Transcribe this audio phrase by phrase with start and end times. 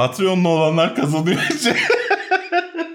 [0.00, 1.40] Patreon'lu olanlar kazanıyor.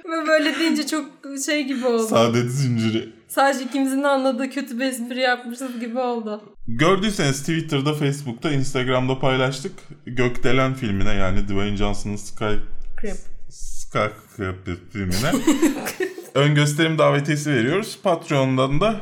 [0.06, 1.06] Ve böyle deyince çok
[1.46, 2.08] şey gibi oldu.
[2.08, 3.10] Saadet zinciri.
[3.28, 6.41] Sadece ikimizin de anladığı kötü bir espri yapmışız gibi oldu.
[6.68, 9.71] Gördüyseniz Twitter'da, Facebook'ta, Instagram'da paylaştık.
[10.05, 12.54] Gökdelen filmine yani Dwayne Johnson'ın Sky
[13.02, 13.17] Crip.
[13.49, 15.31] Skyscraper filmine
[16.35, 17.99] ön gösterim davetiyesi veriyoruz.
[18.03, 18.95] Patreon'dan da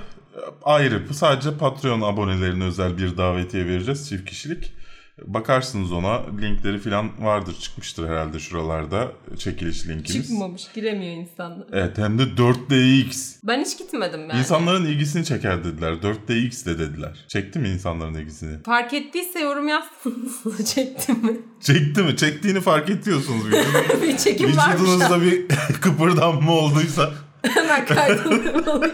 [0.63, 4.73] ayrı sadece Patreon abonelerine özel bir davetiye vereceğiz çift kişilik.
[5.21, 10.27] Bakarsınız ona linkleri falan vardır çıkmıştır herhalde şuralarda çekiliş linkimiz.
[10.27, 11.67] Çıkmamış giremiyor insanlar.
[11.73, 13.35] Evet hem de 4DX.
[13.43, 14.39] Ben hiç gitmedim yani.
[14.39, 15.91] İnsanların ilgisini çeker dediler.
[15.91, 17.25] 4DX de dediler.
[17.27, 18.63] Çekti mi insanların ilgisini?
[18.63, 20.65] Fark ettiyse yorum yazsınız.
[20.73, 21.37] Çekti mi?
[21.61, 22.17] Çekti mi?
[22.17, 23.45] Çektiğini fark ediyorsunuz.
[24.01, 24.81] bir çekim varmış.
[24.81, 25.47] Vücudunuzda bir
[25.81, 27.11] kıpırdanma olduysa.
[27.43, 28.91] Hemen kaydoluyorum.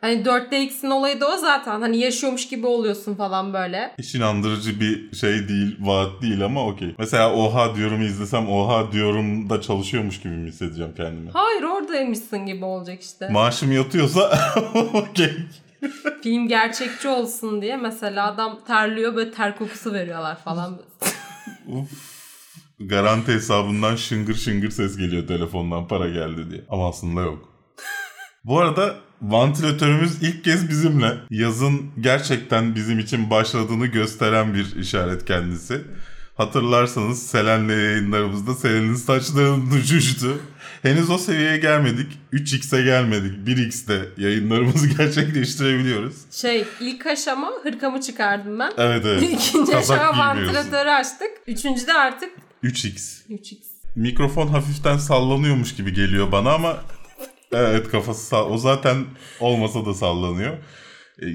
[0.00, 1.80] hani 4DX'in olayı da o zaten.
[1.80, 3.94] Hani yaşıyormuş gibi oluyorsun falan böyle.
[3.98, 6.94] Hiç inandırıcı bir şey değil, vaat değil ama okey.
[6.98, 11.30] Mesela oha diyorum izlesem oha diyorum da çalışıyormuş gibi mi hissedeceğim kendimi?
[11.30, 13.28] Hayır oradaymışsın gibi olacak işte.
[13.28, 14.38] Maaşım yatıyorsa
[14.94, 15.32] okey.
[16.22, 20.82] Film gerçekçi olsun diye mesela adam terliyor böyle ter kokusu veriyorlar falan.
[21.68, 21.90] Uf.
[22.80, 26.64] Garanti hesabından şıngır şıngır ses geliyor telefondan para geldi diye.
[26.68, 27.51] Ama aslında yok.
[28.44, 31.14] Bu arada vantilatörümüz ilk kez bizimle.
[31.30, 35.80] Yazın gerçekten bizim için başladığını gösteren bir işaret kendisi.
[36.36, 40.38] Hatırlarsanız Selen'le yayınlarımızda Selen'in saçlarının düşüştü.
[40.82, 42.18] Henüz o seviyeye gelmedik.
[42.32, 43.48] 3x'e gelmedik.
[43.48, 46.16] 1x'te yayınlarımızı gerçekleştirebiliyoruz.
[46.30, 48.72] Şey ilk aşama hırkamı çıkardım ben.
[48.78, 49.22] Evet evet.
[49.32, 51.30] İkinci Kazak aşama vantilatörü açtık.
[51.46, 52.30] Üçüncüde artık
[52.64, 53.18] 3x.
[53.30, 53.56] 3x.
[53.96, 56.76] Mikrofon hafiften sallanıyormuş gibi geliyor bana ama
[57.52, 59.04] evet kafası sall- o zaten
[59.40, 60.52] olmasa da sallanıyor.
[61.22, 61.26] Ee,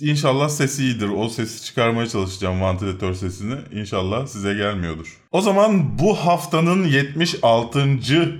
[0.00, 1.08] İnşallah sesi iyidir.
[1.08, 3.54] O sesi çıkarmaya çalışacağım vantilatör sesini.
[3.72, 5.16] İnşallah size gelmiyordur.
[5.32, 7.78] O zaman bu haftanın 76.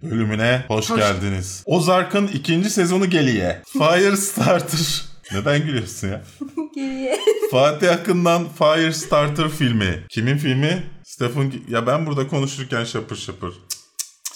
[0.03, 0.99] bölümüne hoş, Hoş.
[1.01, 1.63] geldiniz.
[1.67, 3.55] Ozark'ın ikinci sezonu geliyor.
[3.73, 5.05] Firestarter.
[5.33, 6.23] Neden gülüyorsun ya?
[6.75, 7.19] Geriye.
[7.51, 10.05] Fatih Akın'dan Firestarter filmi.
[10.09, 10.83] Kimin filmi?
[11.05, 11.53] Stephen.
[11.69, 13.55] Ya ben burada konuşurken şapır şapır.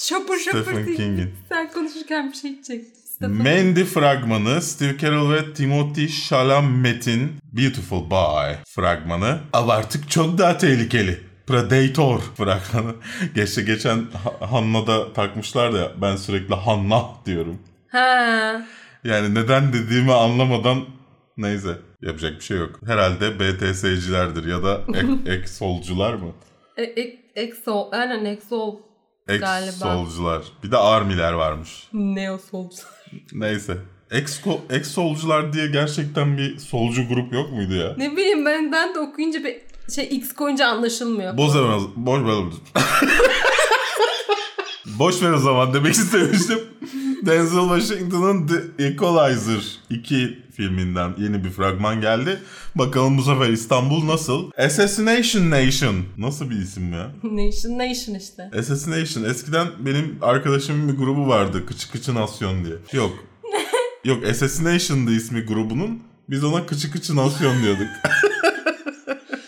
[0.09, 0.95] Şapır şapır Stephen.
[0.97, 1.35] King'in.
[1.49, 2.85] Sen konuşurken bir şey.
[3.05, 3.31] Stephen.
[3.31, 9.39] Mandy fragmanı Steve Carell ve Timothy Chalamet'in Beautiful Boy fragmanı.
[9.53, 11.21] Ama artık çok daha tehlikeli.
[11.47, 12.95] Predator fragmanı.
[13.35, 17.59] Geçte geçen Ha- Hanna'da takmışlar da ben sürekli Hanna diyorum.
[17.89, 18.63] Ha.
[19.05, 20.85] Yani neden dediğimi anlamadan
[21.37, 22.81] neyse yapacak bir şey yok.
[22.87, 26.33] Herhalde BTS'cilerdir ya da ek, ek solcular mı?
[26.77, 27.89] E, e, exo.
[27.93, 28.90] Aynen exo.
[29.31, 29.73] Ek Galiba.
[29.73, 30.43] solcular.
[30.65, 31.89] Bir de armiler varmış.
[31.93, 32.77] Neo solcu.
[33.33, 33.77] Neyse.
[34.11, 37.95] Ex, ex solcular diye gerçekten bir solcu grup yok muydu ya?
[37.97, 39.57] Ne bileyim ben ben de okuyunca bir
[39.95, 41.35] şey X koyunca anlaşılmıyor.
[41.35, 41.39] O-
[41.97, 42.41] boş ver.
[45.01, 46.59] Boş ver o zaman demek istemiştim.
[47.27, 52.39] Denzel Washington'ın The Equalizer 2 filminden yeni bir fragman geldi.
[52.75, 54.51] Bakalım bu sefer İstanbul nasıl?
[54.59, 55.97] Assassination Nation.
[56.19, 57.11] Nasıl bir isim ya?
[57.23, 58.51] Nation Nation işte.
[58.59, 59.25] Assassination.
[59.25, 61.67] Eskiden benim arkadaşımın bir grubu vardı.
[61.67, 62.77] Kıçı Kıçı Nasyon diye.
[62.93, 63.13] Yok.
[64.05, 66.01] Yok Assassination'dı ismi grubunun.
[66.31, 67.89] Biz ona Kıçı Kıçı Nasyon diyorduk.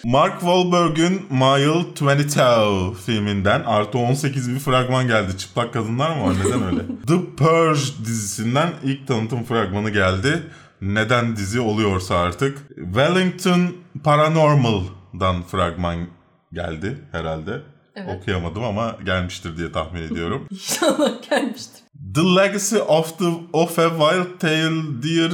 [0.04, 5.38] Mark Wahlberg'ün Mile 22 filminden artı 18 bir fragman geldi.
[5.38, 6.34] Çıplak kadınlar mı var?
[6.44, 6.78] Neden öyle?
[7.06, 10.42] The Purge dizisinden ilk tanıtım fragmanı geldi.
[10.80, 12.58] Neden dizi oluyorsa artık.
[12.76, 16.06] Wellington Paranormal'dan fragman
[16.52, 17.60] geldi herhalde.
[17.96, 18.16] Evet.
[18.16, 20.46] Okuyamadım ama gelmiştir diye tahmin ediyorum.
[20.50, 21.81] İnşallah gelmiştir.
[22.14, 25.30] The Legacy of the of a Wild Tale Deer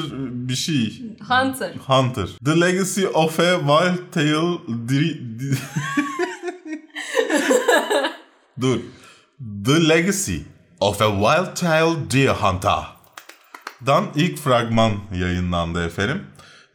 [0.48, 1.02] bir şey.
[1.28, 1.74] Hunter.
[1.86, 2.28] Hunter.
[2.44, 5.16] The Legacy of a Wild Tale Deer...
[8.60, 8.78] Dur.
[9.64, 10.42] The Legacy
[10.80, 12.84] of a Wild Tale Deer Hunter.
[13.86, 16.22] Dan ilk fragman yayınlandı efendim.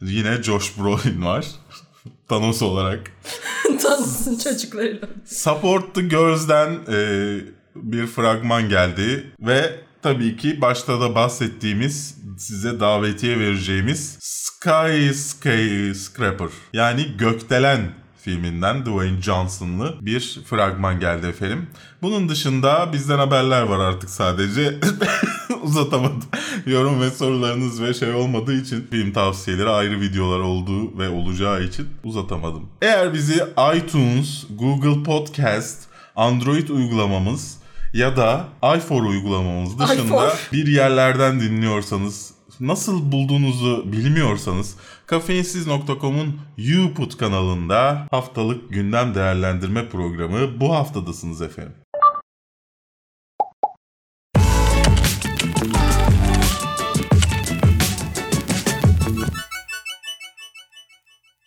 [0.00, 1.46] Yine Josh Brolin var.
[2.28, 3.10] Thanos olarak.
[3.82, 5.08] Tanısın çocuklarıyla.
[5.26, 7.38] Support the Girls'den e,
[7.74, 17.16] bir fragman geldi ve tabii ki başta da bahsettiğimiz size davetiye vereceğimiz Sky Skyscraper yani
[17.18, 17.80] Gökdelen
[18.20, 21.66] filminden Dwayne Johnson'lı bir fragman geldi efendim.
[22.02, 24.80] Bunun dışında bizden haberler var artık sadece.
[25.62, 26.24] Uzatamadım.
[26.66, 31.88] Yorum ve sorularınız ve şey olmadığı için film tavsiyeleri ayrı videolar olduğu ve olacağı için
[32.04, 32.68] uzatamadım.
[32.82, 33.44] Eğer bizi
[33.76, 35.82] iTunes, Google Podcast,
[36.16, 37.63] Android uygulamamız
[37.94, 40.48] ya da iFor uygulamamız dışında iFor.
[40.52, 44.76] bir yerlerden dinliyorsanız nasıl bulduğunuzu bilmiyorsanız
[45.06, 51.74] kafeinsiz.com'un YouPut kanalında haftalık gündem değerlendirme programı bu haftadasınız efendim.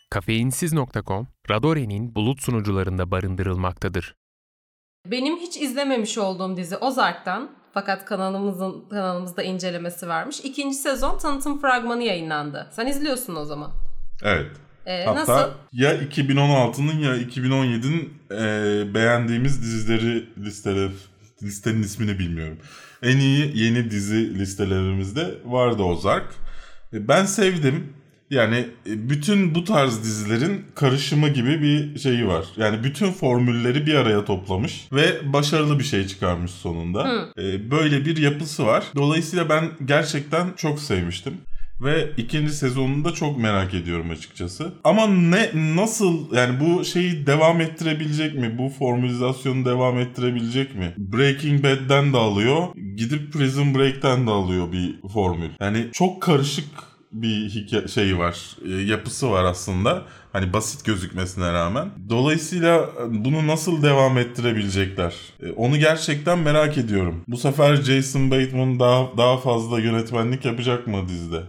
[0.10, 4.16] Kafeinsiz.com, Radore'nin bulut sunucularında barındırılmaktadır.
[5.12, 10.39] Benim hiç izlememiş olduğum dizi Ozark'tan fakat kanalımızın kanalımızda incelemesi varmış.
[10.44, 12.68] İkinci sezon tanıtım fragmanı yayınlandı.
[12.71, 13.71] Sen izliyorsun o zaman.
[14.24, 14.51] Evet.
[14.86, 15.51] Ee, Hatta nasıl?
[15.74, 20.92] ya 2016'nın ya 2017'nin e, beğendiğimiz dizileri listeler
[21.44, 22.57] listenin ismini bilmiyorum.
[23.04, 26.33] En iyi yeni dizi listelerimizde vardı Ozark.
[26.94, 27.94] E, Ben sevdim.
[28.30, 28.56] Yani
[28.90, 32.46] e, bütün bu tarz dizilerin karışımı gibi bir şeyi var.
[32.58, 37.28] Yani bütün formülleri bir araya toplamış ve başarılı bir şey çıkarmış sonunda.
[37.40, 38.84] E, Böyle bir yapısı var.
[38.96, 41.34] Dolayısıyla ben gerçekten çok sevmiştim.
[41.82, 44.74] Ve ikinci sezonunu da çok merak ediyorum açıkçası.
[44.84, 48.58] Ama ne nasıl yani bu şeyi devam ettirebilecek mi?
[48.58, 50.94] Bu formülizasyonu devam ettirebilecek mi?
[50.98, 52.68] Breaking Bad'den de alıyor.
[52.96, 55.50] Gidip Prison Break'ten de alıyor bir formül.
[55.60, 56.66] Yani çok karışık
[57.12, 58.56] bir hikaye şeyi var.
[58.65, 60.04] e, yapısı var aslında.
[60.33, 61.89] Hani basit gözükmesine rağmen.
[62.09, 65.15] Dolayısıyla e, bunu nasıl devam ettirebilecekler?
[65.44, 67.21] E, Onu gerçekten merak ediyorum.
[67.27, 71.44] Bu sefer Jason Bateman daha daha fazla yönetmenlik yapacak mı dizide?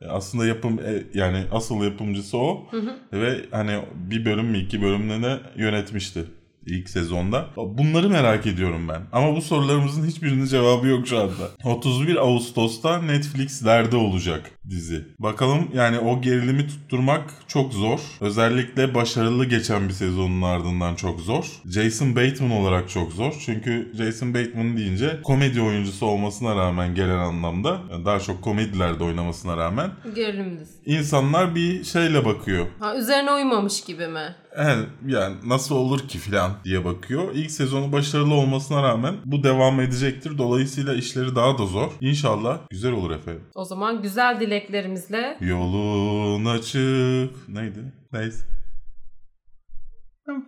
[0.00, 2.66] E, Aslında yapım e, yani asıl yapımcısı o
[3.12, 6.24] ve hani bir bölüm mü iki bölümde de yönetmişti
[6.66, 7.46] ilk sezonda.
[7.56, 9.02] Bunları merak ediyorum ben.
[9.12, 11.50] Ama bu sorularımızın hiçbirinin cevabı yok şu anda.
[11.64, 15.04] 31 Ağustos'ta Netflix'lerde olacak dizi.
[15.18, 18.00] Bakalım yani o gerilimi tutturmak çok zor.
[18.20, 21.44] Özellikle başarılı geçen bir sezonun ardından çok zor.
[21.70, 23.34] Jason Bateman olarak çok zor.
[23.46, 29.90] Çünkü Jason Bateman deyince komedi oyuncusu olmasına rağmen gelen anlamda daha çok komedilerde oynamasına rağmen
[30.14, 30.78] Gerilim dizisi.
[30.86, 32.66] insanlar bir şeyle bakıyor.
[32.80, 34.34] Ha, üzerine uymamış gibi mi?
[34.58, 37.34] Yani, yani nasıl olur ki filan diye bakıyor.
[37.34, 40.38] İlk sezonu başarılı olmasına rağmen bu devam edecektir.
[40.38, 41.90] Dolayısıyla işleri daha da zor.
[42.00, 43.42] İnşallah güzel olur efendim.
[43.54, 47.48] O zaman güzel dileklerimizle Yolun açık.
[47.48, 47.92] Neydi?
[48.12, 48.44] Neyse.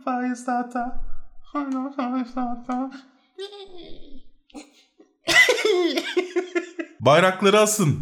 [0.04, 0.88] Fire starter.
[7.00, 7.98] Bayrakları asın.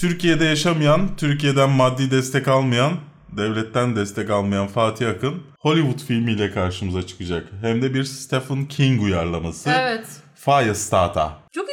[0.00, 2.92] Türkiye'de yaşamayan, Türkiye'den maddi destek almayan,
[3.36, 7.48] devletten destek almayan Fatih Akın Hollywood filmiyle karşımıza çıkacak.
[7.60, 9.70] Hem de bir Stephen King uyarlaması.
[9.70, 10.06] Evet.
[10.34, 11.28] Firestarter.
[11.54, 11.68] Çok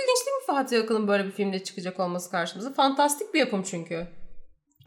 [0.53, 2.73] Fatih Akın'ın böyle bir filmde çıkacak olması karşımıza?
[2.73, 4.07] Fantastik bir yapım çünkü.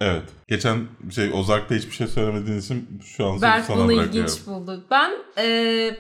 [0.01, 0.23] Evet.
[0.49, 0.79] Geçen
[1.15, 4.13] şey Ozark'ta hiçbir şey söylemediğin için şu an Berk sana bunu bırakıyorum.
[4.13, 4.85] ilginç buldu.
[4.91, 5.45] Ben e,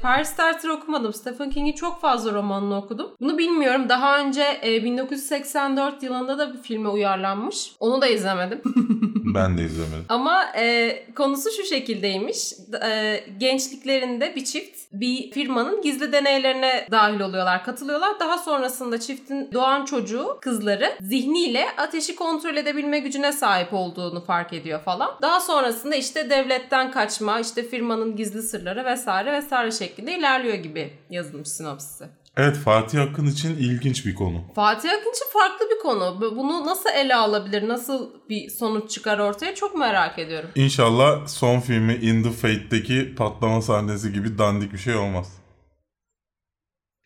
[0.02, 1.12] Firestarter okumadım.
[1.14, 3.10] Stephen King'in çok fazla romanını okudum.
[3.20, 3.88] Bunu bilmiyorum.
[3.88, 7.72] Daha önce e, 1984 yılında da bir filme uyarlanmış.
[7.81, 8.62] Onu da izlemedim.
[9.34, 10.04] Ben de izlemedim.
[10.08, 12.52] Ama e, konusu şu şekildeymiş.
[12.87, 18.20] E, gençliklerinde bir çift bir firmanın gizli deneylerine dahil oluyorlar, katılıyorlar.
[18.20, 24.80] Daha sonrasında çiftin doğan çocuğu, kızları zihniyle ateşi kontrol edebilme gücüne sahip olduğunu fark ediyor
[24.80, 25.10] falan.
[25.22, 31.48] Daha sonrasında işte devletten kaçma, işte firmanın gizli sırları vesaire vesaire şeklinde ilerliyor gibi yazılmış
[31.48, 32.04] sinopsisi.
[32.36, 34.40] Evet Fatih Akın için ilginç bir konu.
[34.54, 36.20] Fatih Akın için farklı bir konu.
[36.36, 40.50] Bunu nasıl ele alabilir, nasıl bir sonuç çıkar ortaya çok merak ediyorum.
[40.54, 45.32] İnşallah son filmi In the Fate'deki patlama sahnesi gibi dandik bir şey olmaz.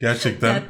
[0.01, 0.63] Gerçekten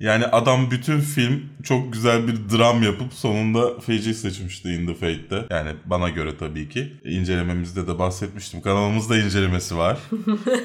[0.00, 5.46] yani adam bütün film çok güzel bir dram yapıp sonunda feci seçmişti In the Fate'de.
[5.50, 6.92] Yani bana göre tabii ki.
[7.04, 8.60] İncelememizde de bahsetmiştim.
[8.62, 9.98] Kanalımızda incelemesi var.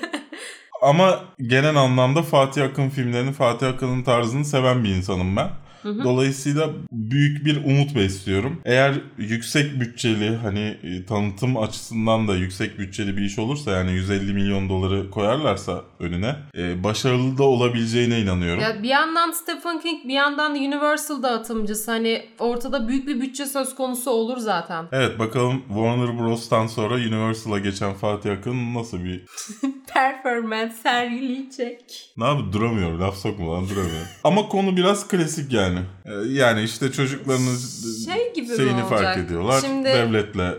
[0.82, 5.50] Ama genel anlamda Fatih Akın filmlerini, Fatih Akın'ın tarzını seven bir insanım ben.
[5.84, 8.62] Dolayısıyla büyük bir umut besliyorum.
[8.66, 14.34] Eğer yüksek bütçeli hani e, tanıtım açısından da yüksek bütçeli bir iş olursa yani 150
[14.34, 18.62] milyon doları koyarlarsa önüne e, başarılı da olabileceğine inanıyorum.
[18.62, 23.46] Ya bir yandan Stephen King bir yandan da Universal dağıtımcısı hani ortada büyük bir bütçe
[23.46, 24.86] söz konusu olur zaten.
[24.92, 29.26] Evet bakalım Warner Bros'tan sonra Universal'a geçen Fatih Akın nasıl bir...
[29.94, 32.12] Performans sergileyecek.
[32.18, 32.54] Ne yapıyor?
[32.54, 33.00] Duramıyor.
[33.00, 34.06] Laf sokma lan duramıyor.
[34.24, 35.69] Ama konu biraz klasik yani.
[36.06, 37.58] Ee, Yani işte çocuklarının
[38.06, 39.62] Şey gibi şeyini fark ediyorlar.
[39.62, 40.54] Şimdi- Devletle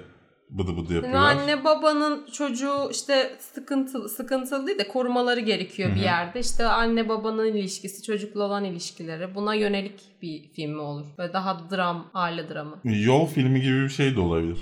[0.50, 1.36] bıdı bıdı Yani yapıyorlar.
[1.36, 6.40] anne babanın çocuğu işte sıkıntılı sıkıntılı değil de korumaları gerekiyor bir yerde.
[6.40, 11.06] İşte anne babanın ilişkisi, çocukla olan ilişkileri buna yönelik bir film mi olur?
[11.18, 12.76] Böyle daha dram, aile dramı.
[12.84, 14.58] Yol filmi gibi bir şey de olabilir.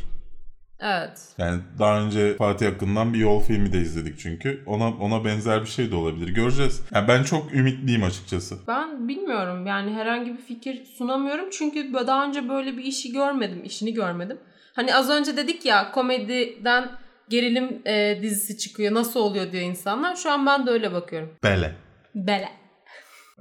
[0.80, 1.20] Evet.
[1.38, 4.62] Yani daha önce Fatih Akın'dan bir yol filmi de izledik çünkü.
[4.66, 6.28] Ona ona benzer bir şey de olabilir.
[6.28, 6.82] Göreceğiz.
[6.94, 8.58] Yani ben çok ümitliyim açıkçası.
[8.68, 13.94] Ben bilmiyorum yani herhangi bir fikir sunamıyorum çünkü daha önce böyle bir işi görmedim, işini
[13.94, 14.38] görmedim.
[14.72, 16.90] Hani az önce dedik ya komediden
[17.28, 20.16] gerilim e, dizisi çıkıyor nasıl oluyor diyor insanlar.
[20.16, 21.30] Şu an ben de öyle bakıyorum.
[21.44, 21.72] Bele.
[22.14, 22.48] Bele.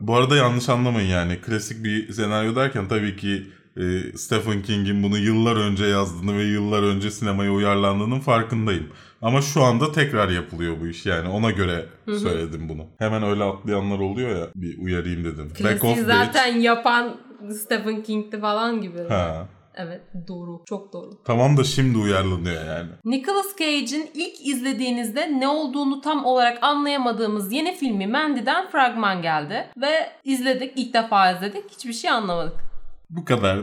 [0.01, 1.41] Bu arada yanlış anlamayın yani.
[1.41, 3.47] Klasik bir senaryo derken tabii ki
[3.77, 8.87] e, Stephen King'in bunu yıllar önce yazdığını ve yıllar önce sinemaya uyarlandığının farkındayım.
[9.21, 12.85] Ama şu anda tekrar yapılıyor bu iş yani ona göre söyledim bunu.
[12.97, 15.49] Hemen öyle atlayanlar oluyor ya bir uyarayım dedim.
[15.49, 17.17] Back Klasiği of zaten yapan
[17.61, 18.99] Stephen King'ti falan gibi.
[19.09, 19.47] Ha.
[19.79, 20.61] Evet doğru.
[20.65, 21.09] Çok doğru.
[21.25, 22.89] Tamam da şimdi uyarlanıyor yani.
[23.05, 29.67] Nicolas Cage'in ilk izlediğinizde ne olduğunu tam olarak anlayamadığımız yeni filmi Mandy'den fragman geldi.
[29.81, 30.73] Ve izledik.
[30.75, 31.63] ilk defa izledik.
[31.71, 32.66] Hiçbir şey anlamadık.
[33.09, 33.59] Bu kadar.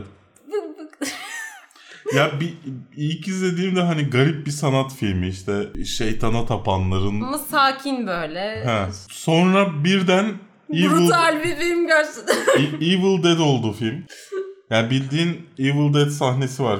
[2.15, 2.53] Ya bir
[2.95, 7.21] ilk izlediğimde hani garip bir sanat filmi işte şeytana tapanların.
[7.21, 8.63] Ama sakin böyle.
[8.65, 8.89] Ha.
[9.09, 10.33] Sonra birden
[10.73, 12.35] Evil, Brutal bir film gerçekten.
[12.61, 14.05] E- Evil Dead oldu film.
[14.69, 16.79] Yani bildiğin Evil Dead sahnesi var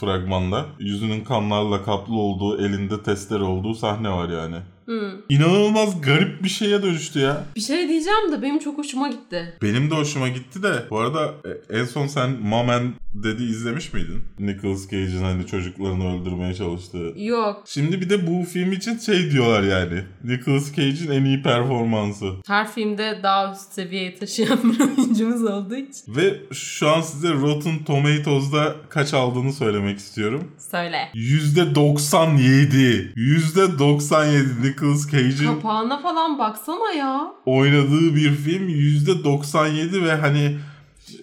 [0.00, 0.66] fragmanda.
[0.78, 4.56] Yüzünün kanlarla kaplı olduğu, elinde testere olduğu sahne var yani.
[4.84, 5.10] Hmm.
[5.28, 7.44] İnanılmaz garip bir şeye dönüştü ya.
[7.56, 9.54] Bir şey diyeceğim de benim çok hoşuma gitti.
[9.62, 10.72] Benim de hoşuma gitti de.
[10.90, 11.34] Bu arada
[11.70, 12.36] e, en son sen
[12.72, 14.22] and Daddy izlemiş miydin?
[14.38, 17.12] Nicolas Cage'in hani çocuklarını öldürmeye çalıştığı.
[17.16, 17.62] Yok.
[17.66, 20.04] Şimdi bir de bu film için şey diyorlar yani.
[20.24, 22.32] Nicolas Cage'in en iyi performansı.
[22.46, 26.16] Her filmde daha üst seviyeye taşıyan bir oyuncumuz olduğu için.
[26.16, 30.50] Ve şu an size Rotten Tomatoes'da kaç aldığını söylemek istiyorum.
[30.70, 31.08] Söyle.
[31.14, 33.14] %97.
[33.14, 34.71] %97 Nicolas
[35.10, 37.32] Cage'in Kapağına falan baksana ya.
[37.46, 40.58] oynadığı bir film %97 ve hani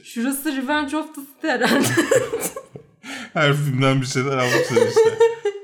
[0.03, 1.87] Şurası Revenge of the City herhalde.
[3.33, 5.17] her filmden bir şeyler almışlar işte.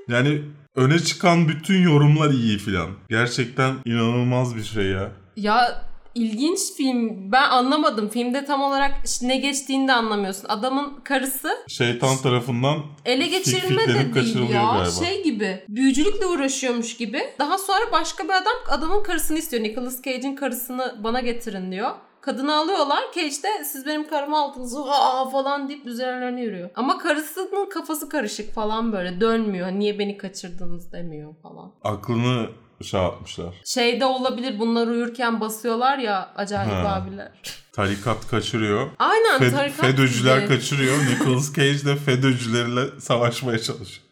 [0.08, 0.42] Yani
[0.76, 2.90] öne çıkan bütün yorumlar iyi filan.
[3.10, 5.12] Gerçekten inanılmaz bir şey ya.
[5.36, 7.32] ya ilginç film.
[7.32, 8.10] Ben anlamadım.
[8.10, 8.92] Filmde tam olarak
[9.22, 10.48] ne geçtiğini de anlamıyorsun.
[10.50, 14.64] Adamın karısı Şeytan tarafından ele geçirilme de değil ya.
[14.64, 15.06] galiba.
[15.06, 15.64] Şey gibi.
[15.70, 17.22] Büyücülükle uğraşıyormuş gibi.
[17.40, 19.64] Daha sonra başka bir adam adamın karısını istiyor.
[19.64, 21.92] Nicolas Cage'in karısını bana getirin diyor.
[22.22, 23.04] Kadını alıyorlar.
[23.16, 26.70] Cage de siz benim karımı aldınız aa falan deyip üzerlerine yürüyor.
[26.76, 29.72] Ama karısının kafası karışık falan böyle dönmüyor.
[29.72, 31.72] Niye beni kaçırdınız demiyor falan.
[31.84, 32.48] aklını
[32.84, 33.54] şey yapmışlar.
[33.66, 36.78] Şeyde olabilir bunlar uyurken basıyorlar ya acayip Ha.
[36.96, 37.32] abiler.
[37.74, 38.88] Tarikat kaçırıyor.
[39.00, 40.48] Aynen Fed- tarikat FETÖ'cüler gibi.
[40.48, 40.98] kaçırıyor.
[41.12, 44.06] Nicolas Cage de FETÖ'cülerle savaşmaya çalışıyor.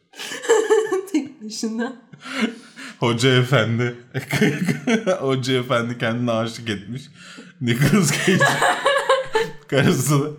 [1.11, 1.93] Tek başına.
[2.99, 3.95] Hoca efendi.
[5.19, 7.01] Hoca efendi kendine aşık etmiş.
[7.61, 8.43] Nicolas Cage
[9.67, 10.29] karısını.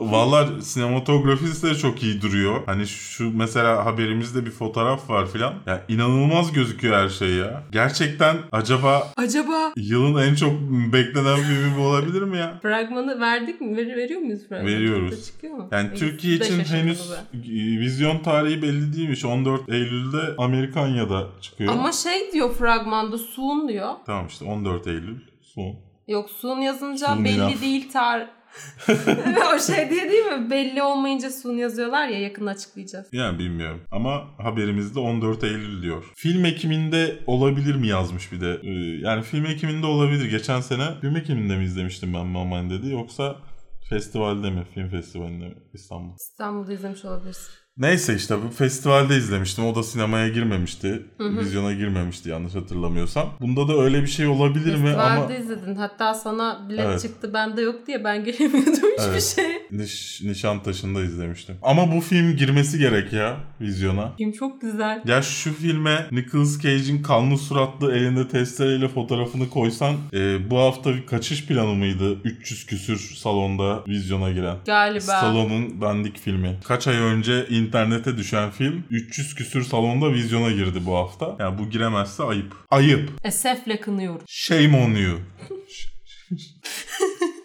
[0.00, 2.62] Valla sinematografisi de çok iyi duruyor.
[2.66, 5.54] Hani şu mesela haberimizde bir fotoğraf var filan.
[5.66, 7.62] Ya inanılmaz gözüküyor her şey ya.
[7.72, 10.52] Gerçekten acaba Acaba yılın en çok
[10.92, 12.58] beklenen filmi bu olabilir mi ya?
[12.62, 13.76] fragmanı verdik mi?
[13.76, 14.74] Ver, veriyor muyuz fragmanı?
[14.74, 15.10] Veriyoruz.
[15.10, 15.68] Burada Çıkıyor mu?
[15.72, 17.24] Yani Ay, Türkiye için henüz ha.
[17.80, 19.24] vizyon tarihi belli değilmiş.
[19.24, 21.72] 14 Eylül'de Amerikanya'da çıkıyor.
[21.72, 23.92] Ama şey diyor fragmanda soon diyor.
[24.06, 25.74] Tamam işte 14 Eylül son.
[26.08, 28.39] Yok soon yazınca Soon belli değil tar.
[29.54, 30.50] O şey diye değil mi?
[30.50, 33.08] Belli olmayınca soon yazıyorlar ya yakın açıklayacağız.
[33.12, 33.80] Yani bilmiyorum.
[33.90, 36.04] Ama haberimizde 14 Eylül diyor.
[36.16, 38.60] Film ekiminde olabilir mi yazmış bir de.
[38.62, 40.30] Ee, yani film ekiminde olabilir.
[40.30, 43.36] Geçen sene film ekiminde mi izlemiştim ben Maman dedi yoksa
[43.88, 44.66] festivalde mi?
[44.74, 45.54] Film festivalinde mi?
[45.72, 46.14] İstanbul.
[46.14, 47.54] İstanbul'da izlemiş olabilirsin.
[47.80, 49.66] Neyse işte bu festivalde izlemiştim.
[49.66, 51.02] O da sinemaya girmemişti.
[51.20, 53.28] Vizyona girmemişti yanlış hatırlamıyorsam.
[53.40, 54.82] Bunda da öyle bir şey olabilir mi?
[54.84, 55.74] Festivalde Ama izledin.
[55.74, 57.02] Hatta sana bilet Evet.
[57.02, 59.34] çıktı bende yok diye ben gelemiyordum hiçbir Evet.
[59.36, 59.44] şey.
[59.70, 61.56] Niş, Nişantaşı'nda izlemiştim.
[61.62, 64.12] Ama bu film girmesi gerek ya vizyona.
[64.18, 65.02] Film çok güzel.
[65.06, 71.06] Ya şu filme Nicolas Cage'in kanlı suratlı elinde testereyle fotoğrafını koysan e, bu hafta bir
[71.06, 72.18] kaçış planı mıydı?
[72.24, 74.56] 300 küsür salonda vizyona giren.
[74.66, 75.00] Galiba.
[75.00, 76.58] Stallon'un Dandik filmi.
[76.64, 81.36] Kaç ay önce internete düşen film 300 küsür salonda vizyona girdi bu hafta.
[81.38, 82.54] Yani bu giremezse ayıp.
[82.70, 83.10] Ayıp.
[83.24, 84.20] Esefle kınıyorum.
[84.26, 85.18] Shame on you.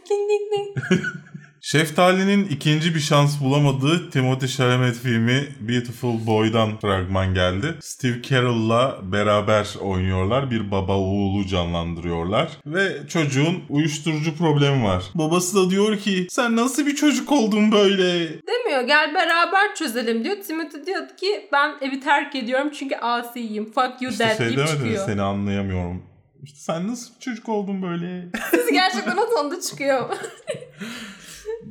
[0.10, 1.01] Ding ding ding.
[1.65, 7.75] Şeftali'nin ikinci bir şans bulamadığı Timothy Chalamet filmi Beautiful Boy'dan fragman geldi.
[7.81, 10.51] Steve Carell'la beraber oynuyorlar.
[10.51, 12.50] Bir baba oğulu canlandırıyorlar.
[12.65, 15.03] Ve çocuğun uyuşturucu problemi var.
[15.15, 18.29] Babası da diyor ki sen nasıl bir çocuk oldun böyle?
[18.48, 20.36] Demiyor gel beraber çözelim diyor.
[20.48, 23.65] Timothy diyor ki ben evi terk ediyorum çünkü asiyim.
[23.65, 25.05] Fuck you İşte dad şey deyip çıkıyor.
[25.05, 26.03] seni anlayamıyorum.
[26.43, 28.27] İşte sen nasıl çocuk oldun böyle?
[28.51, 30.10] Siz gerçekten o tonda çıkıyor.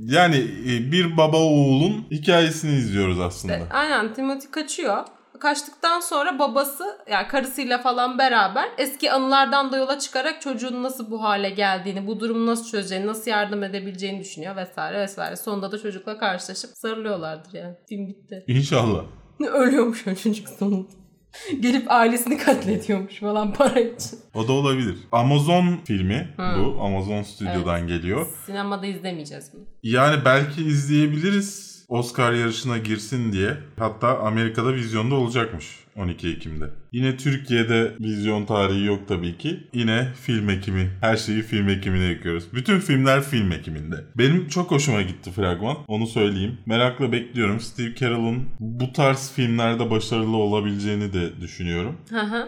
[0.01, 3.59] Yani e, bir baba oğulun hikayesini izliyoruz aslında.
[3.71, 5.05] Aynen Timothy kaçıyor.
[5.41, 11.23] Kaçtıktan sonra babası yani karısıyla falan beraber eski anılardan da yola çıkarak çocuğun nasıl bu
[11.23, 15.37] hale geldiğini, bu durumu nasıl çözeceğini, nasıl yardım edebileceğini düşünüyor vesaire vesaire.
[15.37, 17.75] Sonunda da çocukla karşılaşıp sarılıyorlardır yani.
[17.89, 18.45] Film bitti.
[18.47, 19.03] İnşallah.
[19.41, 21.04] Ölüyormuş o çocuk sonunda.
[21.61, 24.19] Gelip ailesini katlediyormuş falan para için.
[24.35, 24.97] O da olabilir.
[25.13, 26.43] Amazon filmi Hı.
[26.59, 26.83] bu.
[26.83, 28.27] Amazon stüdyodan geliyor.
[28.47, 29.63] Sinemada izlemeyeceğiz bunu.
[29.83, 33.57] Yani belki izleyebiliriz Oscar yarışına girsin diye.
[33.79, 36.71] Hatta Amerika'da vizyonda olacakmış 12 Ekim'de.
[36.93, 39.61] Yine Türkiye'de vizyon tarihi yok tabii ki.
[39.73, 40.91] Yine film ekimi.
[41.01, 42.45] Her şeyi film ekimine yıkıyoruz.
[42.55, 43.97] Bütün filmler film ekiminde.
[44.19, 45.77] Benim çok hoşuma gitti fragman.
[45.89, 46.59] Onu söyleyeyim.
[46.67, 47.61] Merakla bekliyorum.
[47.61, 51.97] Steve Carell'ın bu tarz filmlerde başarılı olabileceğini de düşünüyorum.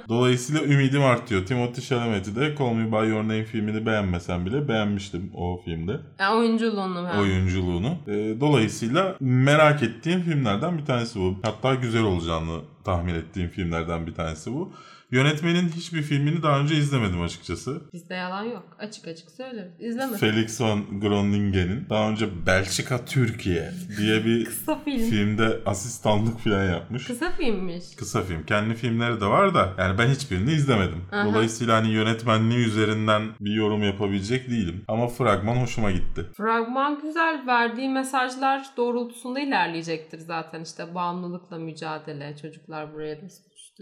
[0.09, 1.47] Dolayısıyla ümidim artıyor.
[1.47, 5.97] Timothy Chalamet'i de Call Me By Your Name filmini beğenmesem bile beğenmiştim o filmde.
[6.21, 7.19] Yani oyunculuğunu ben.
[7.19, 7.97] Oyunculuğunu.
[8.09, 11.39] Ee, dolayısıyla merak ettiğim filmlerden bir tanesi bu.
[11.43, 14.73] Hatta güzel olacağını tahmin ettiğim filmlerden bir tanesi bu.
[15.11, 17.83] Yönetmenin hiçbir filmini daha önce izlemedim açıkçası.
[17.93, 18.77] Bizde yalan yok.
[18.79, 19.73] Açık açık söyleriz.
[19.81, 20.17] İzleme.
[20.17, 25.11] Felix van Groningen'in daha önce Belçika Türkiye diye bir Kısa film.
[25.11, 27.07] filmde asistanlık falan yapmış.
[27.07, 27.85] Kısa filmmiş.
[27.97, 28.47] Kısa film.
[28.47, 31.05] Kendi filmleri de var da yani ben hiçbirini izlemedim.
[31.13, 31.25] Aha.
[31.27, 34.85] Dolayısıyla hani yönetmenliği üzerinden bir yorum yapabilecek değilim.
[34.89, 36.25] Ama fragman hoşuma gitti.
[36.37, 37.47] Fragman güzel.
[37.47, 40.63] Verdiği mesajlar doğrultusunda ilerleyecektir zaten.
[40.63, 42.37] İşte bağımlılıkla mücadele.
[42.43, 43.21] Çocuklar buraya?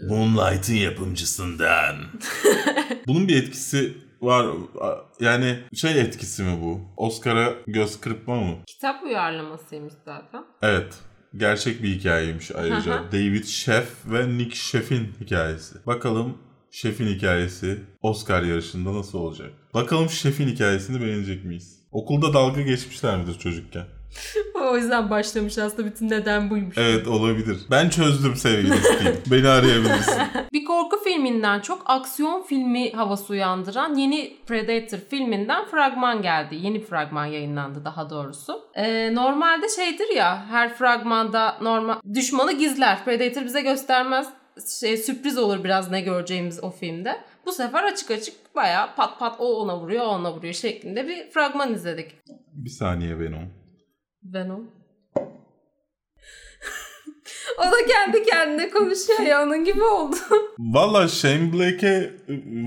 [0.03, 1.95] Moonlight'ın yapımcısından.
[3.07, 4.47] Bunun bir etkisi var.
[5.19, 6.81] Yani şey etkisi mi bu?
[6.97, 8.55] Oscar'a göz kırpma mı?
[8.67, 10.43] Kitap uyarlamasıymış zaten.
[10.61, 10.93] Evet.
[11.37, 13.03] Gerçek bir hikayeymiş ayrıca.
[13.11, 15.85] David Sheff ve Nick Sheff'in hikayesi.
[15.85, 16.37] Bakalım
[16.71, 19.51] Sheff'in hikayesi Oscar yarışında nasıl olacak?
[19.73, 21.79] Bakalım Sheff'in hikayesini beğenecek miyiz?
[21.91, 23.85] Okulda dalga geçmişler midir çocukken?
[24.71, 26.77] o yüzden başlamış aslında bütün neden buymuş.
[26.77, 27.57] Evet olabilir.
[27.71, 29.15] Ben çözdüm sevgili Steve.
[29.31, 30.21] Beni arayabilirsin.
[30.53, 36.55] Bir korku filminden çok aksiyon filmi havası uyandıran yeni Predator filminden fragman geldi.
[36.55, 38.61] Yeni fragman yayınlandı daha doğrusu.
[38.75, 43.05] Ee, normalde şeydir ya her fragmanda normal düşmanı gizler.
[43.05, 44.27] Predator bize göstermez.
[44.79, 47.15] Şey, sürpriz olur biraz ne göreceğimiz o filmde.
[47.45, 51.29] Bu sefer açık açık bayağı pat pat o ona vuruyor o ona vuruyor şeklinde bir
[51.31, 52.11] fragman izledik.
[52.53, 53.64] bir saniye Venom.
[54.33, 54.71] Venom.
[57.57, 60.15] o da kendi kendine konuşuyor ya onun gibi oldu.
[60.59, 62.13] Valla Shane Blake'e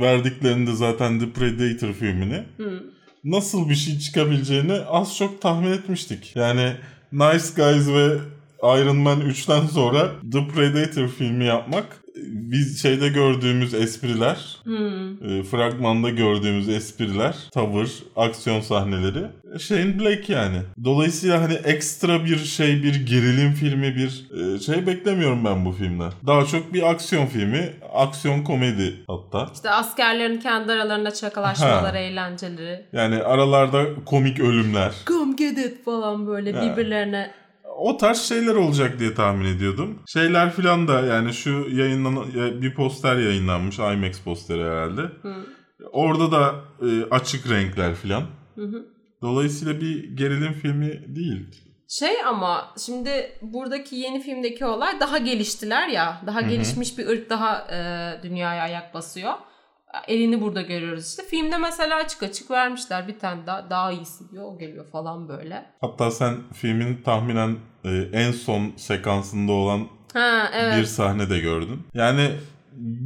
[0.01, 2.83] verdiklerinde zaten The Predator filmini Hı.
[3.25, 6.37] nasıl bir şey çıkabileceğini az çok tahmin etmiştik.
[6.37, 6.73] Yani
[7.13, 8.19] Nice Guys ve
[8.63, 11.87] Iron Man 3'ten sonra The Predator filmi yapmak
[12.27, 15.39] biz şeyde gördüğümüz espriler, Hmm.
[15.39, 19.25] e, fragmanda gördüğümüz espriler, tavır, aksiyon sahneleri
[19.59, 20.57] Shane Black yani.
[20.85, 26.13] Dolayısıyla hani ekstra bir şey, bir gerilim filmi, bir e, şey beklemiyorum ben bu filmden.
[26.27, 29.51] Daha çok bir aksiyon filmi, aksiyon komedi hatta.
[29.55, 31.99] İşte askerlerin kendi aralarında çakalaşmaları, Ha.
[31.99, 32.85] eğlenceleri.
[32.93, 34.93] Yani aralarda komik ölümler.
[35.07, 36.63] Come get it falan böyle Ha.
[36.63, 37.31] birbirlerine.
[37.79, 40.03] O tarz şeyler olacak diye tahmin ediyordum.
[40.07, 45.03] Şeyler filan da yani şu yayınlanan ya bir poster yayınlanmış IMAX posteri herhalde.
[45.03, 45.35] Hı.
[45.93, 48.23] Orada da e, açık renkler filan.
[49.23, 51.47] Dolayısıyla bir gerilim filmi değil.
[51.89, 56.23] Şey ama şimdi buradaki yeni filmdeki olay daha geliştiler ya.
[56.27, 57.79] Daha gelişmiş bir ırk daha e,
[58.23, 59.33] dünyaya ayak basıyor.
[60.09, 61.23] Elini burada görüyoruz işte.
[61.23, 64.45] Filmde mesela açık açık vermişler bir tane daha, daha iyisi diyor.
[64.45, 65.67] O geliyor falan böyle.
[65.81, 70.79] Hatta sen filmin tahminen e, en son sekansında olan Ha evet.
[70.79, 71.81] bir sahne de gördün.
[71.95, 72.31] Yani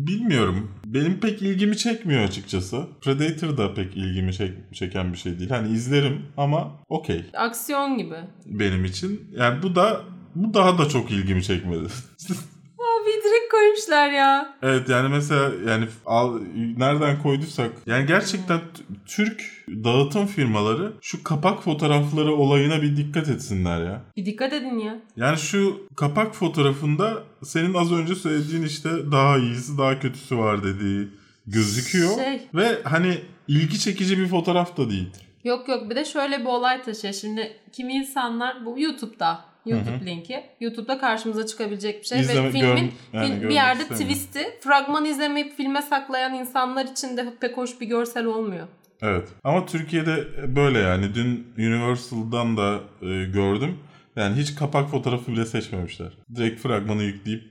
[0.06, 0.70] bilmiyorum.
[0.84, 2.86] Benim pek ilgimi çekmiyor açıkçası.
[3.00, 5.50] Predator da pek ilgimi çek- çeken bir şey değil.
[5.50, 8.16] Hani izlerim ama okey Aksiyon gibi.
[8.46, 9.30] benim için.
[9.36, 10.00] Yani bu da
[10.34, 11.88] bu daha da çok ilgimi çekmedi.
[13.02, 14.54] Abi direkt koymuşlar ya.
[14.62, 16.40] evet yani mesela yani al,
[16.76, 23.84] nereden koyduysak yani gerçekten t- Türk dağıtım firmaları şu kapak fotoğrafları olayına bir dikkat etsinler
[23.84, 24.02] ya.
[24.16, 24.98] Bir dikkat edin ya.
[25.16, 31.08] Yani şu kapak fotoğrafında senin az önce söylediğin işte daha iyisi daha kötüsü var dediği
[31.46, 32.14] gözüküyor.
[32.16, 32.40] Şey.
[32.54, 35.10] Ve hani ilgi çekici bir fotoğraf da değil.
[35.44, 37.14] Yok yok bir de şöyle bir olay taşıyor.
[37.14, 40.44] Şimdi kimi insanlar bu YouTube'da YouTube linki.
[40.60, 45.04] YouTube'da karşımıza çıkabilecek bir şey İzleme- ve filmin gör- yani fil- bir yerde twist'i fragman
[45.04, 48.68] izlemeyip filme saklayan insanlar için de pek hoş bir görsel olmuyor.
[49.02, 49.28] Evet.
[49.44, 51.14] Ama Türkiye'de böyle yani.
[51.14, 53.78] Dün Universal'dan da e, gördüm.
[54.16, 56.12] Yani hiç kapak fotoğrafı bile seçmemişler.
[56.34, 57.42] Direkt fragmanı yükleyip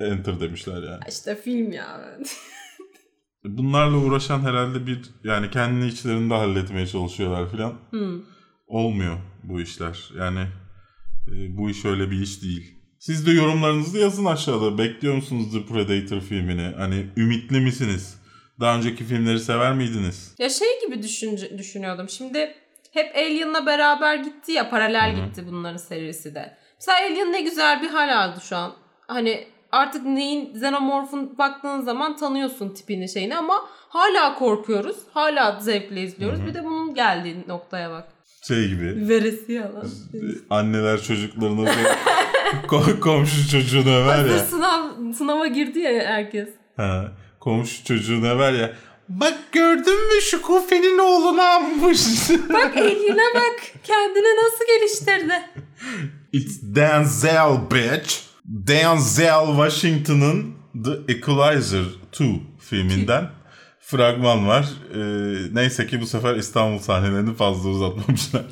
[0.00, 1.00] enter demişler yani.
[1.08, 2.00] İşte film ya.
[3.44, 7.72] Bunlarla uğraşan herhalde bir yani kendini içlerinde halletmeye çalışıyorlar filan.
[7.90, 8.20] Hmm.
[8.66, 10.10] Olmuyor bu işler.
[10.18, 10.46] Yani
[11.36, 12.74] e, bu iş öyle bir iş değil.
[12.98, 14.78] Siz de yorumlarınızı yazın aşağıda.
[14.78, 16.74] Bekliyor musunuz The Predator filmini?
[16.76, 18.20] Hani ümitli misiniz?
[18.60, 20.34] Daha önceki filmleri sever miydiniz?
[20.38, 22.08] Ya şey gibi düşünce, düşünüyordum.
[22.08, 22.54] Şimdi
[22.92, 26.56] hep Alien'la beraber gitti ya paralel gitti bunların serisi de.
[26.74, 28.72] Mesela Alien ne güzel bir hal aldı şu an.
[29.06, 34.96] Hani artık neyin xenomorfun baktığın zaman tanıyorsun tipini şeyini ama hala korkuyoruz.
[35.14, 36.46] Hala zevkle izliyoruz.
[36.46, 38.08] Bir de bunun geldiği noktaya bak.
[38.48, 39.08] Şey gibi.
[39.08, 39.88] Veresi yalan.
[40.50, 41.70] Anneler çocuklarına
[42.66, 44.38] ko- komşu çocuğunu över ya.
[44.38, 46.48] sınav, sınava girdi ya herkes.
[46.76, 48.72] Ha, komşu çocuğunu över ya.
[49.08, 52.00] Bak gördün mü şu kufenin oğlunu almış.
[52.52, 53.60] Bak eline bak.
[53.84, 55.34] Kendini nasıl geliştirdi.
[56.32, 58.14] It's Denzel bitch.
[58.44, 63.30] Denzel Washington'ın The Equalizer 2 filminden
[63.90, 64.66] fragman var.
[64.94, 64.98] Ee,
[65.52, 68.44] neyse ki bu sefer İstanbul sahnelerini fazla uzatmamışlar.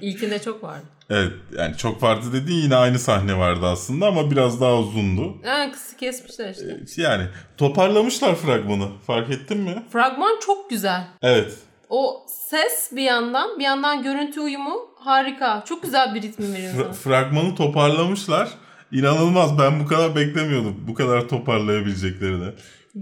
[0.00, 0.84] İlkinde çok vardı.
[1.10, 5.36] Evet yani çok farklı dediğin yine aynı sahne vardı aslında ama biraz daha uzundu.
[5.44, 7.02] Ha, kısı kesmişler işte.
[7.02, 7.24] Yani
[7.56, 9.82] toparlamışlar fragmanı fark ettin mi?
[9.92, 11.06] Fragman çok güzel.
[11.22, 11.52] Evet.
[11.88, 15.64] O ses bir yandan, bir yandan görüntü uyumu harika.
[15.68, 18.48] Çok güzel bir ritmi veriyor Fra- fragmanı toparlamışlar.
[18.92, 20.76] İnanılmaz ben bu kadar beklemiyordum.
[20.88, 22.52] Bu kadar toparlayabileceklerini.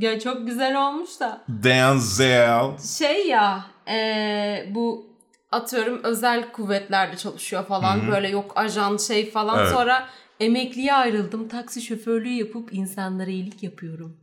[0.01, 1.43] Ya çok güzel olmuş da.
[1.49, 2.79] Denzel.
[2.99, 5.07] Şey ya, eee, bu
[5.53, 8.09] atıyorum özel kuvvetlerde çalışıyor falan.
[8.09, 9.59] Böyle yok ajan şey falan.
[9.59, 9.71] Evet.
[9.73, 10.09] Sonra
[10.41, 11.49] emekliye ayrıldım.
[11.49, 14.17] Taksi şoförlüğü yapıp insanlara iyilik yapıyorum.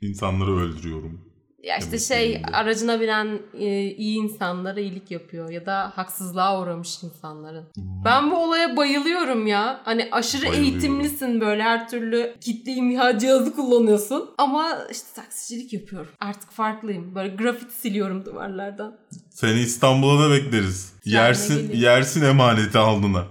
[0.00, 1.31] İnsanları öldürüyorum.
[1.62, 7.64] Ya işte şey aracına binen e, iyi insanlara iyilik yapıyor ya da haksızlığa uğramış insanların.
[8.04, 9.80] Ben bu olaya bayılıyorum ya.
[9.84, 14.30] Hani aşırı eğitimlisin böyle her türlü kitle imha cihazı kullanıyorsun.
[14.38, 16.10] Ama işte taksicilik yapıyorum.
[16.20, 17.14] Artık farklıyım.
[17.14, 18.96] Böyle grafiti siliyorum duvarlardan.
[19.30, 20.92] Seni İstanbul'a da bekleriz.
[21.04, 23.24] Yersin, yersin emaneti alnına.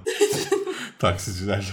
[0.99, 1.63] Taksicilerle.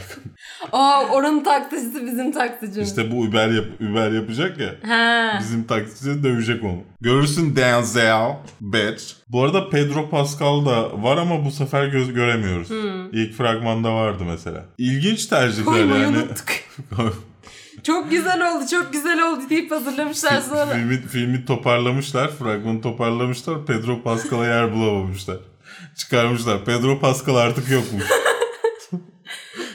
[0.72, 2.88] Aa oranın taksicisi bizim taksicimiz.
[2.88, 4.74] İşte bu Uber, yap, Uber yapacak ya.
[4.82, 5.38] He.
[5.40, 6.82] Bizim taksici dövecek onu.
[7.00, 9.02] Görürsün Denzel, bitch.
[9.28, 12.68] Bu arada Pedro Pascal da var ama bu sefer göz göremiyoruz.
[13.12, 14.64] İlk fragmanda vardı mesela.
[14.78, 16.16] İlginç tercihler Koymayı yani.
[16.16, 16.46] unuttuk.
[17.82, 20.66] Çok güzel oldu, çok güzel oldu deyip hazırlamışlar sonra.
[20.66, 23.66] filmi, filmi toparlamışlar, fragmanı toparlamışlar.
[23.66, 25.36] Pedro Pascal'a yer bulamamışlar.
[25.96, 26.64] Çıkarmışlar.
[26.64, 28.04] Pedro Pascal artık yokmuş.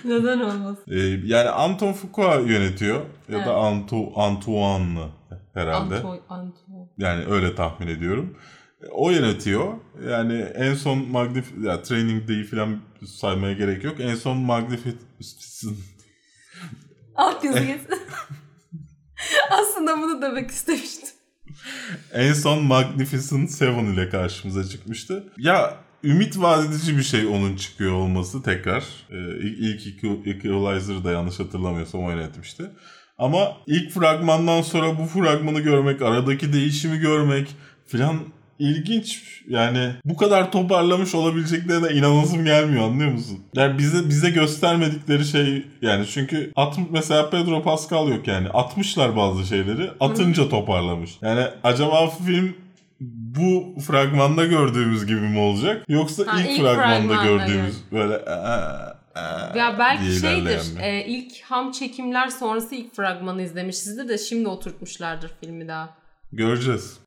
[0.09, 0.77] Neden olmaz?
[0.87, 2.95] Ee, yani Anton Fuqua yönetiyor.
[2.99, 3.45] Ya Evet.
[3.47, 5.09] da Anto, Antoine'lı
[5.53, 5.95] herhalde.
[5.95, 6.75] Antoy, Antoy.
[6.97, 8.37] Yani öyle tahmin ediyorum.
[8.91, 9.73] O yönetiyor.
[10.09, 13.99] Yani en son Magnif ya Training Day'i falan saymaya gerek yok.
[13.99, 15.01] En son Magnificent
[17.15, 17.59] Alt yazı.
[19.51, 21.09] Aslında bunu demek istemiştim.
[22.13, 25.33] en son Magnificent Seven ile karşımıza çıkmıştı.
[25.37, 28.83] Ya ümit vaat bir şey onun çıkıyor olması tekrar.
[29.11, 32.63] Ee, ilk ilk Equalizer'ı da yanlış hatırlamıyorsam o yönetmişti.
[33.17, 37.47] Ama ilk fragmandan sonra bu fragmanı görmek, aradaki değişimi görmek
[37.87, 38.19] filan
[38.59, 39.21] ilginç.
[39.47, 43.39] Yani bu kadar toparlamış olabileceklerine inanasım gelmiyor anlıyor musun?
[43.55, 48.49] Yani bize bize göstermedikleri şey yani çünkü at, mesela Pedro Pascal yok yani.
[48.49, 49.91] Atmışlar bazı şeyleri.
[49.99, 51.11] Atınca toparlamış.
[51.21, 52.55] Yani acaba film
[52.99, 55.85] bu fragmanda gördüğümüz gibi mi olacak?
[55.87, 60.81] Yoksa Ha, ilk, ilk fragmanda fragmanda gördüğümüz böyle "Aa, aa" Ya belki şeydir, mi?
[60.81, 65.97] e, ilk ham çekimler sonrası ilk fragmanı izlemişizdir de şimdi oturtmuşlardır filmi daha.
[66.31, 66.97] Göreceğiz.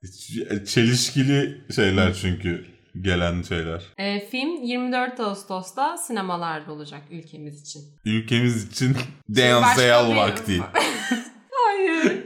[0.68, 2.66] Çelişkili şeyler çünkü
[3.00, 3.82] gelen şeyler.
[3.98, 7.82] E, film 24 Ağustos'ta sinemalarda olacak ülkemiz için.
[8.04, 8.96] Ülkemiz için
[9.28, 10.60] Denzel vakti.
[11.50, 12.24] Hayır.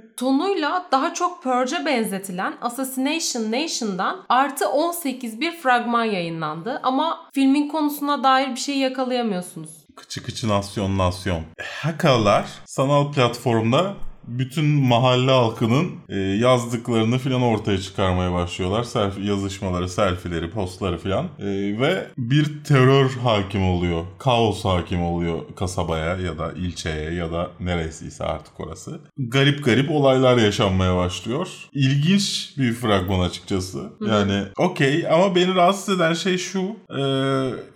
[0.16, 6.80] Tonuyla daha çok Purge'e benzetilen Assassination Nation'dan artı 18 bir fragman yayınlandı.
[6.82, 9.70] Ama filmin konusuna dair bir şey yakalayamıyorsunuz.
[9.96, 11.42] Kıçı kıçı nasyon nasyon.
[11.82, 13.94] Hackerlar sanal platformda
[14.28, 18.84] bütün mahalle halkının e, yazdıklarını filan ortaya çıkarmaya başlıyorlar.
[18.84, 21.24] Selfie, yazışmaları, selfileri, postları filan.
[21.38, 21.46] E,
[21.80, 24.04] ve bir terör hakim oluyor.
[24.18, 29.00] Kaos hakim oluyor kasabaya ya da ilçeye ya da neresiyse artık orası.
[29.18, 31.48] Garip garip olaylar yaşanmaya başlıyor.
[31.72, 33.82] İlginç bir fragman açıkçası.
[34.08, 36.60] Yani okey ama beni rahatsız eden şey şu.
[36.98, 37.02] e,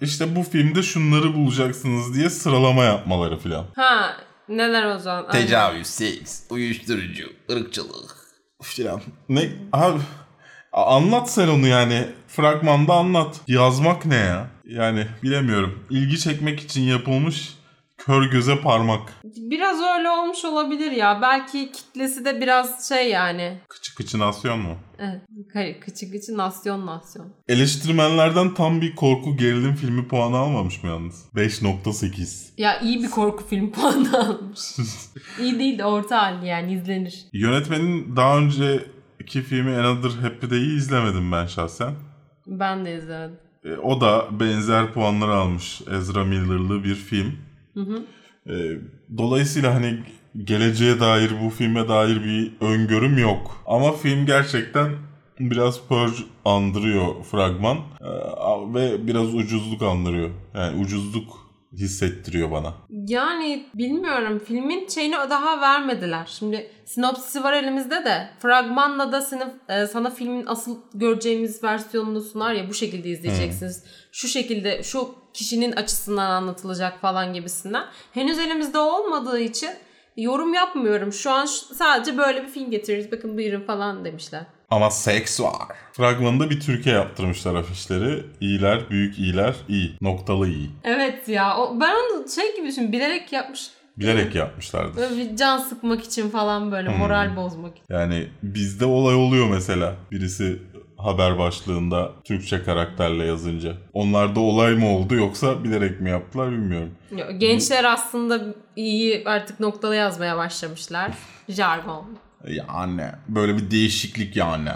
[0.00, 3.64] işte bu filmde şunları bulacaksınız diye sıralama yapmaları filan.
[3.76, 4.16] Ha
[4.48, 5.30] neler o zaman?
[5.30, 8.16] Tecavüz, seks, uyuşturucu, ırkçılık.
[8.62, 9.02] filan.
[9.28, 9.48] Ne?
[9.72, 10.00] Abi
[10.72, 12.06] anlat sen onu yani.
[12.28, 13.40] Fragmanda anlat.
[13.48, 14.46] Yazmak ne ya?
[14.64, 15.84] Yani bilemiyorum.
[15.90, 17.54] İlgi çekmek için yapılmış
[17.98, 19.12] kör göze parmak.
[19.24, 21.18] Biraz öyle olmuş olabilir ya.
[21.22, 23.58] Belki kitlesi de biraz şey yani.
[23.68, 24.74] Kıçı kıçı nasyon mu?
[24.98, 25.20] Evet.
[25.52, 27.26] Hayır, Kıçı kıçı nasyon nasyon.
[27.48, 31.24] Eleştirmenlerden tam bir korku gerilim filmi puanı almamış mı yalnız?
[31.34, 32.48] 5.8.
[32.58, 34.60] Ya iyi bir korku film puanı almış.
[35.40, 37.26] iyi değil de orta halli yani izlenir.
[37.32, 41.94] Yönetmenin daha önceki filmi Another Happy Day'i izlemedim ben şahsen.
[42.46, 43.36] Ben de izlemedim.
[43.64, 45.80] E, o da benzer puanlar almış.
[45.92, 47.38] Ezra Miller'lı bir film.
[48.48, 48.52] Ee,
[49.18, 49.98] dolayısıyla hani
[50.44, 53.62] geleceğe dair bu filme dair bir öngörüm yok.
[53.66, 54.92] Ama film gerçekten
[55.40, 60.30] biraz Purge andırıyor fragman Ee, ve biraz ucuzluk andırıyor.
[60.54, 62.74] Yani ucuzluk hissettiriyor bana.
[62.90, 66.26] Yani bilmiyorum filmin şeyini daha vermediler.
[66.38, 72.54] Şimdi sinopsisi var elimizde de fragmanla da seni, e, sana filmin asıl göreceğimiz versiyonunu sunar
[72.54, 73.84] ya bu şekilde izleyeceksiniz.
[74.12, 77.84] Şu şekilde şu kişinin açısından anlatılacak falan gibisinden.
[78.12, 79.70] Henüz elimizde olmadığı için
[80.16, 81.12] yorum yapmıyorum.
[81.12, 81.44] Şu an
[81.74, 84.42] sadece böyle bir film getiririz bakın buyurun falan demişler.
[84.70, 85.68] Ama seks var.
[85.92, 88.24] Fragmanında bir Türkiye yaptırmışlar afişleri.
[88.40, 89.96] İyiler, büyük iyiler, iyi.
[90.00, 90.70] Noktalı iyi.
[90.84, 93.70] Evet ya o, ben onu şey gibi düşünüyorum bilerek yapmış.
[93.96, 94.96] Bilerek yapmışlardır.
[94.96, 97.84] Böyle bir can sıkmak için falan böyle moral bozmak için.
[97.90, 99.94] Yani bizde olay oluyor mesela.
[100.10, 100.58] Birisi
[100.96, 103.72] haber başlığında Türkçe karakterle yazınca.
[103.92, 106.90] Onlarda olay mı oldu yoksa bilerek mi yaptılar bilmiyorum.
[107.38, 108.40] Gençler aslında
[108.76, 111.10] iyi artık noktalı yazmaya başlamışlar.
[111.48, 112.06] Jargon.
[112.48, 114.68] Yani böyle bir değişiklik yani.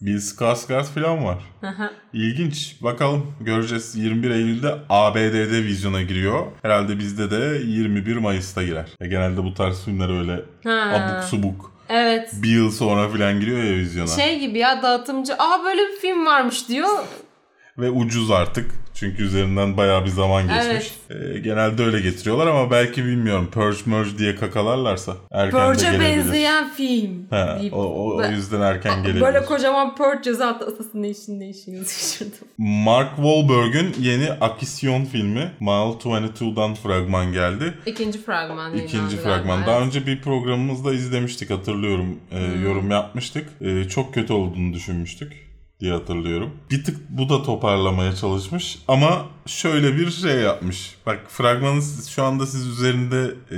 [0.00, 1.38] Bill Skarsgård falan var.
[2.12, 2.76] İlginç.
[2.82, 3.96] Bakalım göreceğiz.
[3.96, 6.46] 21 Eylül'de ABD'de vizyona giriyor.
[6.62, 8.88] Herhalde bizde de 21 Mayıs'ta girer.
[9.00, 10.92] Ya genelde bu tarz filmler öyle Ha.
[10.94, 11.72] abuk subuk.
[11.88, 12.30] Evet.
[12.32, 14.06] Bir yıl sonra falan giriyor ya vizyona.
[14.08, 16.98] Şey gibi ya dağıtımcı aa böyle bir film varmış diyor.
[17.78, 18.70] Ve ucuz artık.
[18.94, 20.92] Çünkü üzerinden bayağı bir zaman geçmiş.
[21.10, 23.48] Ee, genelde öyle getiriyorlar ama belki bilmiyorum.
[23.52, 26.16] Purge merge diye kakalarlarsa erken de Purge'e gelebilir.
[26.16, 27.26] benzeyen film.
[27.30, 29.20] Ha, o, o, o yüzden erken gelebilir.
[29.20, 32.48] Böyle kocaman Purge yazı atlasın ne işin ne işin yazıştırdım.
[32.58, 37.74] Mark Wahlberg'ün yeni Akisyon filmi Mile 22'dan fragman geldi.
[37.86, 38.74] İkinci fragman.
[38.76, 39.66] İkinci fragman.
[39.66, 39.86] Daha evet.
[39.86, 42.16] önce bir programımızda izlemiştik hatırlıyorum.
[42.32, 42.64] Ee, Hmm.
[42.64, 43.48] Yorum yapmıştık.
[43.60, 45.47] Ee, çok kötü olduğunu düşünmüştük
[45.80, 46.50] diye hatırlıyorum.
[46.70, 50.94] Bir tık bu da toparlamaya çalışmış ama şöyle bir şey yapmış.
[51.06, 53.56] Bak fragmanı şu anda siz üzerinde e,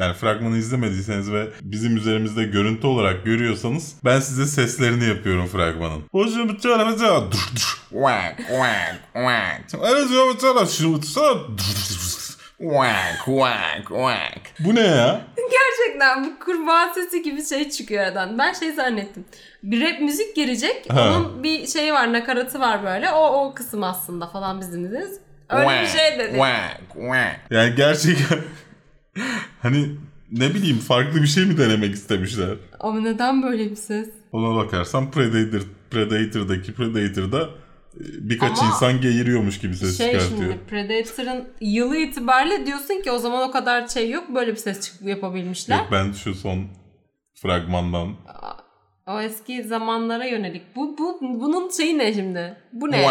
[0.00, 6.02] yani fragmanı izlemediyseniz ve bizim üzerimizde görüntü olarak görüyorsanız ben size seslerini yapıyorum fragmanın.
[6.12, 7.24] Hocam bir tane mesela
[12.62, 12.68] bir.
[12.68, 14.40] Quack, quack, quack.
[14.58, 15.20] Bu ne ya?
[15.36, 18.38] Gerçekten bu kurbağa sesi gibi şey çıkıyor aradan.
[18.38, 19.24] Ben şey zannettim.
[19.62, 20.86] Bir rap müzik girecek.
[20.88, 21.08] Ha.
[21.08, 23.10] Onun bir şeyi var, nakaratı var böyle.
[23.10, 25.18] O o kısım aslında falan bizim dediğiniz.
[25.50, 26.36] Öyle bir Quack, şey dedi.
[26.38, 27.40] Quack, quack.
[27.50, 28.38] Yani gerçekten
[29.62, 29.88] hani
[30.32, 32.56] ne bileyim farklı bir şey mi denemek istemişler?
[32.80, 34.08] Ama neden böyle bir ses?
[34.32, 37.48] Ona bakarsan Predator Predator'daki Predator'da
[38.00, 40.40] birkaç Ama insan geğiriyormuş gibi ses şey çıkartıyor.
[40.52, 45.00] şimdi Predator'ın yılı itibariyle diyorsun ki o zaman o kadar şey yok böyle bir ses
[45.02, 45.78] yapabilmişler.
[45.78, 46.66] Yok ben şu son
[47.34, 48.14] fragmandan
[49.06, 50.76] O eski zamanlara yönelik.
[50.76, 52.56] Bu, bu bunun şeyi ne şimdi?
[52.72, 53.06] Bu ne?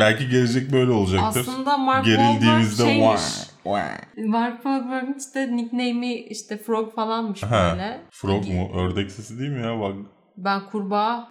[0.00, 1.40] Belki gelecek böyle olacaktır.
[1.40, 3.04] Aslında Mark Wahlberg Gerildiğimizde şeymiş.
[3.04, 4.16] Quack, quack.
[4.26, 8.00] Mark Wahlberg'in işte nickname'i işte Frog falanmış Ha, böyle.
[8.10, 8.70] frog mu?
[8.74, 9.80] Ördek sesi değil mi ya?
[9.80, 9.94] Bak.
[10.36, 11.28] Ben kurbağa.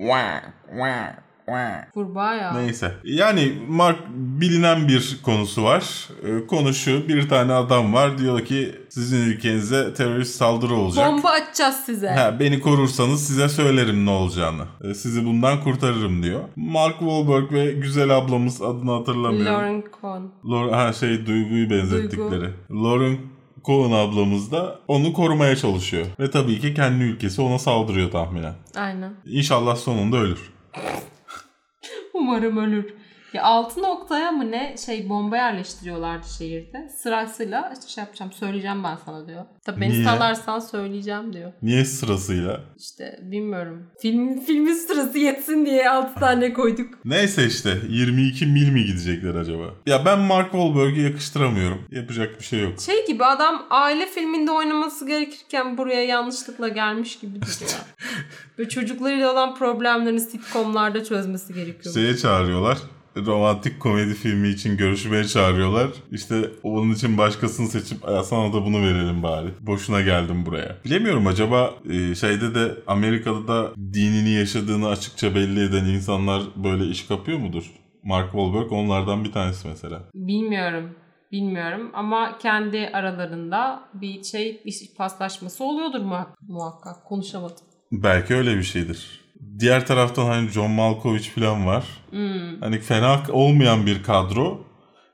[1.93, 2.53] Kurbağa ya.
[2.53, 2.93] Neyse.
[3.03, 6.07] Yani Mark bilinen bir konusu var.
[6.47, 7.07] Konu şu.
[7.07, 8.17] Bir tane adam var.
[8.17, 11.07] Diyor ki sizin ülkenize terörist saldırı olacak.
[11.11, 12.09] Bomba atacağız size.
[12.09, 14.63] Ha, beni korursanız size söylerim ne olacağını.
[14.83, 16.41] Ee, Sizi bundan kurtarırım diyor.
[16.55, 19.45] Mark Wahlberg ve güzel ablamız adını hatırlamıyorum.
[19.53, 20.51] Lauren Cohn.
[20.51, 22.49] Lauren, ha şey Duygu'yu benzettikleri.
[22.71, 23.17] Lauren
[23.65, 26.05] Cohen ablamız da onu korumaya çalışıyor.
[26.19, 28.53] Ve tabii ki kendi ülkesi ona saldırıyor tahminen.
[28.75, 29.13] Aynen.
[29.25, 30.39] İnşallah sonunda ölür.
[32.19, 32.93] Umarım ölür.
[33.33, 36.89] Ya altı noktaya mı ne şey bomba yerleştiriyorlardı şehirde.
[36.97, 39.45] Sırasıyla işte şey yapacağım söyleyeceğim ben sana diyor.
[39.65, 40.03] Tabii beni Niye?
[40.03, 41.51] salarsan söyleyeceğim diyor.
[41.61, 42.61] Niye sırasıyla?
[42.79, 43.87] İşte bilmiyorum.
[44.01, 46.87] Film, filmin sırası yetsin diye altı tane koyduk.
[47.05, 49.63] Neyse işte 22 mil mi gidecekler acaba?
[49.85, 51.81] Ya ben Mark Wahlberg'i yakıştıramıyorum.
[51.91, 52.81] Yapacak bir şey yok.
[52.81, 57.79] Şey gibi adam aile filminde oynaması gerekirken buraya yanlışlıkla gelmiş gibi duruyor.
[58.57, 61.95] Böyle çocuklarıyla olan problemlerini sitcomlarda çözmesi gerekiyor.
[61.95, 62.77] Şeye çağırıyorlar.
[63.17, 65.87] Romantik komedi filmi için görüşmeye çağırıyorlar.
[66.11, 69.47] İşte onun için başkasını seçip "Ya sana da bunu verelim bari.
[69.61, 70.75] Boşuna geldim buraya.
[70.85, 77.07] Bilemiyorum acaba e, şeyde de Amerika'da da dinini yaşadığını açıkça belli eden insanlar böyle iş
[77.07, 77.71] kapıyor mudur?
[78.03, 80.01] Mark Wahlberg onlardan bir tanesi mesela.
[80.15, 80.95] Bilmiyorum.
[81.31, 85.99] Bilmiyorum ama kendi aralarında bir şey iş paslaşması oluyordur
[86.47, 87.05] muhakkak.
[87.05, 87.57] Konuşamadım.
[87.91, 89.18] Belki öyle bir şeydir.
[89.59, 91.83] Diğer taraftan hani John Malkovich falan var.
[92.09, 92.61] Hmm.
[92.61, 94.65] Hani fena olmayan bir kadro.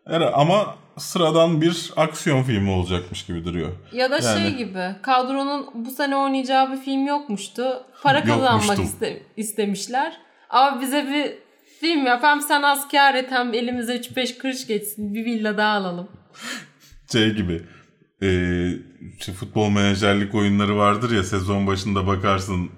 [0.08, 3.72] Evet, ama sıradan bir aksiyon filmi olacakmış gibi duruyor.
[3.94, 7.84] Ya da şey Yani- gibi kadronun bu sene oynayacağı bir film yokmuştu.
[8.04, 10.18] Para kazanmak iste- istemişler.
[10.50, 11.34] Ama bize bir
[11.80, 15.78] film yap hem sen az kâr et hem elimize 3-5 kuruş geçsin bir villa daha
[15.78, 16.08] alalım.
[17.12, 17.62] Şey gibi.
[18.22, 22.70] e, futbol menajerlik oyunları vardır ya sezon başında bakarsın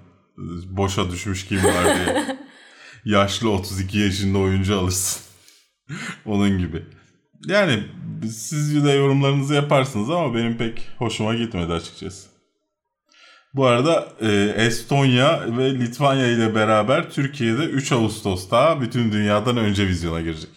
[0.68, 2.38] boşa düşmüş kim var diye.
[3.04, 5.22] Yaşlı 32 yaşında oyuncu alırsın.
[6.26, 6.86] Onun gibi.
[7.46, 7.82] Yani
[8.30, 12.28] siz de yorumlarınızı yaparsınız ama benim pek hoşuma gitmedi açıkçası.
[13.54, 20.20] Bu arada e, Estonya ve Litvanya ile beraber Türkiye'de 3 Ağustos'ta bütün dünyadan önce vizyona
[20.20, 20.50] girecek.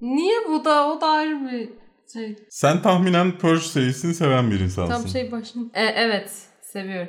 [0.00, 0.88] Niye bu da?
[0.88, 1.68] O da ayrı bir
[2.12, 2.36] şey.
[2.50, 4.92] Sen tahminen Purge serisini seven bir insansın.
[4.92, 5.70] Tam şey başım.
[5.74, 6.30] E, evet.
[6.62, 7.08] Seviyorum.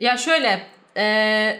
[0.00, 1.02] Ya şöyle e,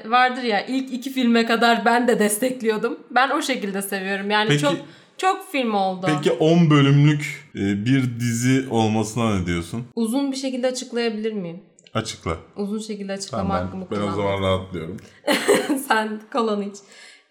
[0.07, 2.99] vardır ya ilk iki filme kadar ben de destekliyordum.
[3.11, 4.31] Ben o şekilde seviyorum.
[4.31, 4.77] Yani Peki- çok
[5.19, 6.07] çok film oldu.
[6.07, 9.87] Peki 10 bölümlük e, bir dizi olmasına ne diyorsun?
[9.95, 11.63] Uzun bir şekilde açıklayabilir miyim?
[11.95, 12.37] Açıkla.
[12.57, 14.17] Uzun şekilde açıklama Tamam, ben, hakkımı ben o kullanmak.
[14.17, 14.97] zaman rahatlıyorum.
[15.89, 16.77] Sen kalanı iç.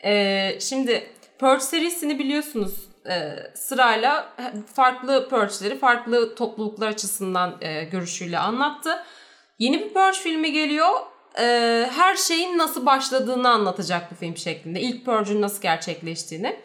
[0.05, 1.03] Ee, şimdi
[1.39, 2.73] Purge serisini biliyorsunuz
[3.09, 4.33] Ee, sırayla
[4.73, 8.89] farklı Purge'leri farklı topluluklar açısından e, görüşüyle anlattı.
[9.59, 10.89] Yeni bir Purge filmi geliyor.
[11.39, 14.81] Ee, her şeyin nasıl başladığını anlatacak bir film şeklinde.
[14.81, 16.59] İlk Purge'ün nasıl gerçekleştiğini.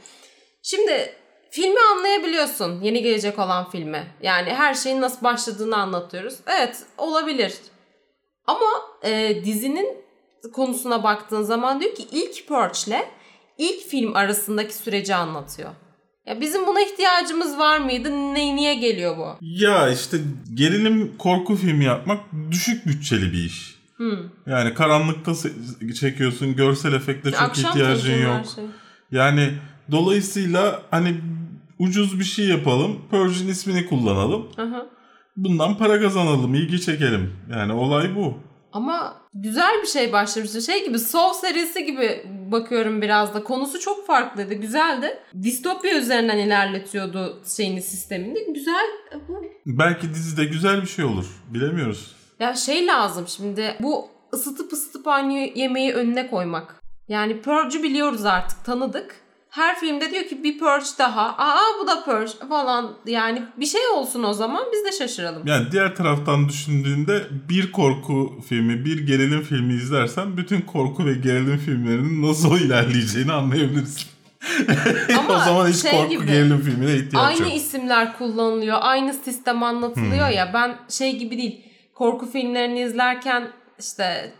[0.62, 1.14] Şimdi
[1.50, 4.06] filmi anlayabiliyorsun yeni gelecek olan filmi.
[4.22, 6.34] Yani her şeyin nasıl başladığını anlatıyoruz.
[6.46, 7.54] Evet olabilir.
[8.46, 8.68] Ama
[9.02, 9.96] e, dizinin
[10.52, 13.08] konusuna baktığın zaman diyor ki ilk Purge ile
[13.58, 15.70] ilk film arasındaki süreci anlatıyor.
[16.26, 18.10] Ya bizim buna ihtiyacımız var mıydı?
[18.10, 19.36] Ne, niye geliyor bu?
[19.40, 20.16] Ya işte
[20.54, 23.77] gerilim korku filmi yapmak düşük bütçeli bir iş.
[23.98, 24.18] Hmm.
[24.46, 25.32] Yani karanlıkta
[26.00, 28.46] çekiyorsun, görsel efekte çok Akşam ihtiyacın yok.
[28.54, 28.64] şey.
[29.10, 29.52] Yani
[29.90, 31.20] dolayısıyla hani
[31.78, 34.48] ucuz bir şey yapalım, Purge'in ismini kullanalım.
[34.58, 34.86] Aha.
[35.36, 37.32] Bundan para kazanalım, ilgi çekelim.
[37.50, 38.38] Yani olay bu.
[38.72, 40.62] Ama güzel bir şey başlamıştı.
[40.62, 43.44] Şey gibi Saw serisi gibi bakıyorum biraz da.
[43.44, 44.54] Konusu çok farklıydı.
[44.54, 45.18] Güzeldi.
[45.42, 48.52] Distopya üzerinden ilerletiyordu şeyini sistemini.
[48.54, 48.86] Güzel.
[49.28, 51.26] Bu Belki dizide güzel bir şey olur.
[51.54, 52.17] Bilemiyoruz.
[52.40, 56.74] Ya şey lazım şimdi bu ısıtıp ısıtıp aynı yemeği önüne koymak.
[57.08, 59.16] Yani Purge'ü biliyoruz artık tanıdık.
[59.50, 61.34] Her filmde diyor ki bir Purge daha.
[61.38, 62.96] Aa bu da Purge falan.
[63.06, 65.46] Yani bir şey olsun o zaman biz de şaşıralım.
[65.46, 71.58] Yani diğer taraftan düşündüğünde bir korku filmi, bir gerilim filmi izlersen bütün korku ve gerilim
[71.58, 74.08] filmlerinin nasıl ilerleyeceğini anlayabilirsin.
[75.18, 77.56] Ama o zaman hiç şey korku gibi, gerilim filmine ihtiyaç Aynı yok.
[77.56, 78.78] isimler kullanılıyor.
[78.80, 80.34] Aynı sistem anlatılıyor Hmm.
[80.36, 80.50] ya.
[80.54, 81.60] Ben şey gibi değil.
[81.98, 84.32] Korku filmlerini izlerken işte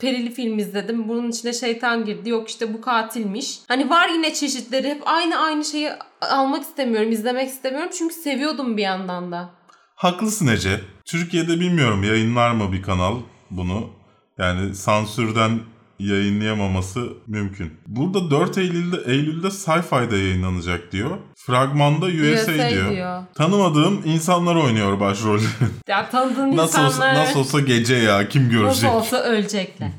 [0.00, 1.08] perili film izledim.
[1.08, 2.30] Bunun içine şeytan girdi.
[2.30, 3.58] Yok işte bu katilmiş.
[3.68, 4.88] Hani var yine çeşitleri.
[4.88, 7.90] Hep aynı aynı şeyi almak istemiyorum, izlemek istemiyorum.
[7.98, 9.50] Çünkü seviyordum bir yandan da.
[9.94, 10.80] Haklısın Ece.
[11.04, 13.16] Türkiye'de bilmiyorum yayınlar mı bir kanal
[13.50, 13.90] bunu.
[14.38, 15.60] Yani sansürden
[15.98, 17.72] yayınlayamaması mümkün.
[17.86, 21.10] Burada 4 Eylül'de Eylül'de Sci-Fi'de yayınlanacak diyor.
[21.36, 22.90] Fragmanda USA, USA diyor.
[22.90, 23.22] diyor.
[23.34, 25.48] Tanımadığım insanlar oynuyor başrolleri.
[25.88, 28.90] Ya tanıdığın nasıl olsa, insanlar nasıl olsa gece ya kim nasıl görecek?
[28.90, 29.90] olsa ölecekler.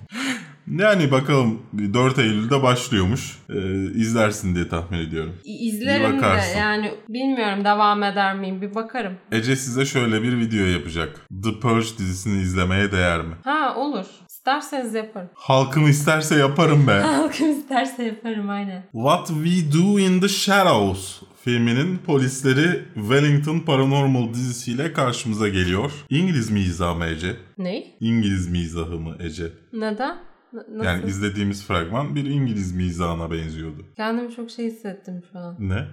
[0.78, 1.62] Yani bakalım
[1.94, 3.38] 4 Eylül'de başlıyormuş.
[3.50, 3.56] Ee,
[3.96, 5.36] izlersin diye tahmin ediyorum.
[5.44, 6.58] İzlerim de bakarsın.
[6.58, 9.14] yani bilmiyorum devam eder miyim bir bakarım.
[9.32, 11.26] Ece size şöyle bir video yapacak.
[11.44, 13.36] The Purge dizisini izlemeye değer mi?
[13.44, 14.06] Ha olur.
[14.39, 15.30] İsterseniz yaparım.
[15.34, 16.91] Halkım isterse yaparım be.
[17.02, 18.84] Halkım isterse yaparım aynen.
[18.91, 25.91] What We Do in the Shadows filminin polisleri Wellington Paranormal dizisiyle karşımıza geliyor.
[26.10, 27.36] İngiliz mizahı mı Ece?
[27.58, 27.84] Ne?
[27.99, 29.52] İngiliz mizahı mı Ece?
[29.73, 30.17] Neden?
[30.54, 30.86] N- nasıl?
[30.86, 33.86] Yani izlediğimiz fragman bir İngiliz mizahına benziyordu.
[33.95, 35.56] Kendimi çok şey hissettim şu an.
[35.60, 35.88] Ne?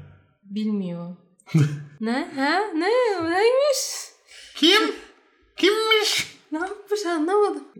[0.44, 1.16] Bilmiyor.
[2.00, 2.28] ne?
[2.37, 2.59] Ha?
[2.74, 2.88] Ne?
[3.30, 3.80] Neymiş?
[4.56, 4.82] Kim?
[5.56, 6.06] Kimmiş?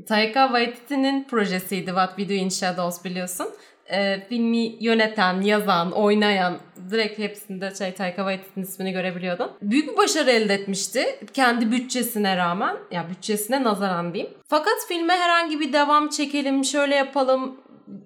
[0.09, 3.49] Taika Waititi'nin projesiydi What We Do in Shadows biliyorsun.
[3.91, 6.59] Ee, filmi yöneten, yazan, oynayan
[6.91, 9.51] direkt hepsinde şey Taika Waititi'nin ismini görebiliyordun.
[9.63, 11.05] Büyük bir başarı elde etmişti.
[11.35, 12.77] Kendi bütçesine rağmen.
[12.91, 14.35] Ya bütçesine nazaran diyeyim.
[14.49, 17.57] Fakat filme herhangi bir devam çekelim, şöyle yapalım,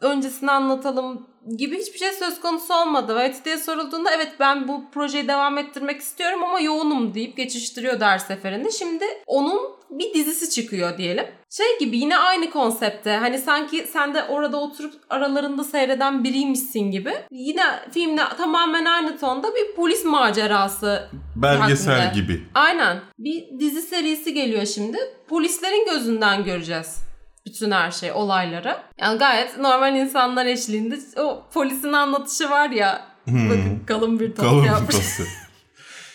[0.01, 1.27] öncesini anlatalım
[1.57, 3.13] gibi hiçbir şey söz konusu olmadı.
[3.13, 8.71] Waititi'ye sorulduğunda evet ben bu projeyi devam ettirmek istiyorum ama yoğunum deyip geçiştiriyordu her seferinde.
[8.71, 9.61] Şimdi onun
[9.91, 11.25] bir dizisi çıkıyor diyelim.
[11.51, 17.13] Şey gibi yine aynı konsepte hani sanki sen de orada oturup aralarında seyreden biriymişsin gibi.
[17.31, 17.63] Yine
[17.93, 22.21] filmle tamamen aynı tonda bir polis macerası Belgesel hakkında.
[22.23, 22.43] gibi.
[22.55, 23.01] Aynen.
[23.19, 24.99] Bir dizi serisi geliyor şimdi.
[25.29, 27.10] Polislerin gözünden göreceğiz
[27.51, 28.77] bütün her şey, olayları.
[29.01, 33.07] Yani gayet normal insanlar eşliğinde o polisin anlatışı var ya.
[33.27, 34.35] Bakın kalın bir Hmm.
[34.35, 34.97] Kalın yapmış.
[34.97, 35.23] Kupası.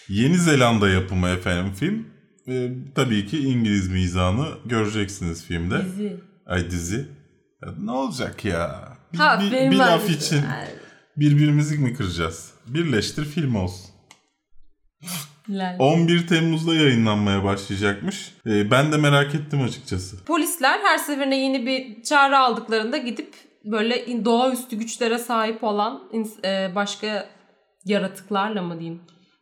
[0.10, 2.08] Yeni Zelanda yapımı efendim film.
[2.48, 5.86] Ee, tabii ki İngiliz mizahını göreceksiniz filmde.
[5.86, 6.18] Dizi.
[6.46, 7.08] Ay dizi.
[7.66, 8.90] Ya ne olacak ya?
[9.14, 10.68] Bir, Ha, bir, bir laf için Ay,
[11.18, 12.54] birbirimizi mi kıracağız?
[12.68, 13.95] Birleştir film olsun.
[15.50, 15.76] Lal.
[15.80, 18.32] 11 Temmuz'da yayınlanmaya başlayacakmış.
[18.48, 20.26] Ee, ben de merak ettim açıkçası.
[20.26, 23.36] Polisler her seferinde yeni bir çağrı aldıklarında gidip
[23.66, 26.02] böyle doğaüstü güçlere sahip olan
[26.46, 27.30] e, başka
[27.86, 29.02] yaratıklarla mı diyeyim?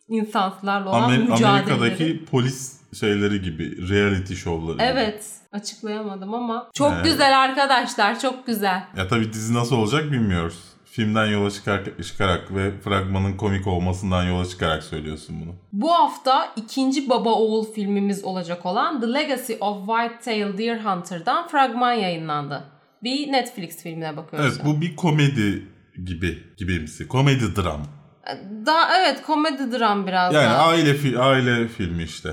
[0.10, 1.48] insanslarla olan Amer- mücadeleleri.
[1.48, 4.84] Amerika'daki polis şeyleri gibi, reality şovları gibi.
[4.84, 5.26] Evet.
[5.52, 7.06] Açıklayamadım ama çok Evet.
[7.06, 8.20] güzel arkadaşlar.
[8.20, 8.84] Çok güzel.
[8.98, 10.60] Ya tabii dizi nasıl olacak bilmiyoruz.
[10.94, 15.56] Filmden yola çıkar, çıkarak ve fragmanın komik olmasından yola çıkarak söylüyorsun bunu.
[15.72, 21.94] Bu hafta ikinci baba oğul filmimiz olacak olan The Legacy of White-tailed Deer Hunter'dan fragman
[21.94, 22.64] yayınlandı.
[23.04, 24.56] Bir Netflix filmine bakıyoruz.
[24.56, 25.68] Evet bu bir komedi
[26.06, 27.08] gibi gibimsi.
[27.08, 27.82] Komedi dram.
[28.66, 30.66] Daha evet komedi dram biraz Yani daha.
[30.68, 32.30] aile fi- aile filmi işte.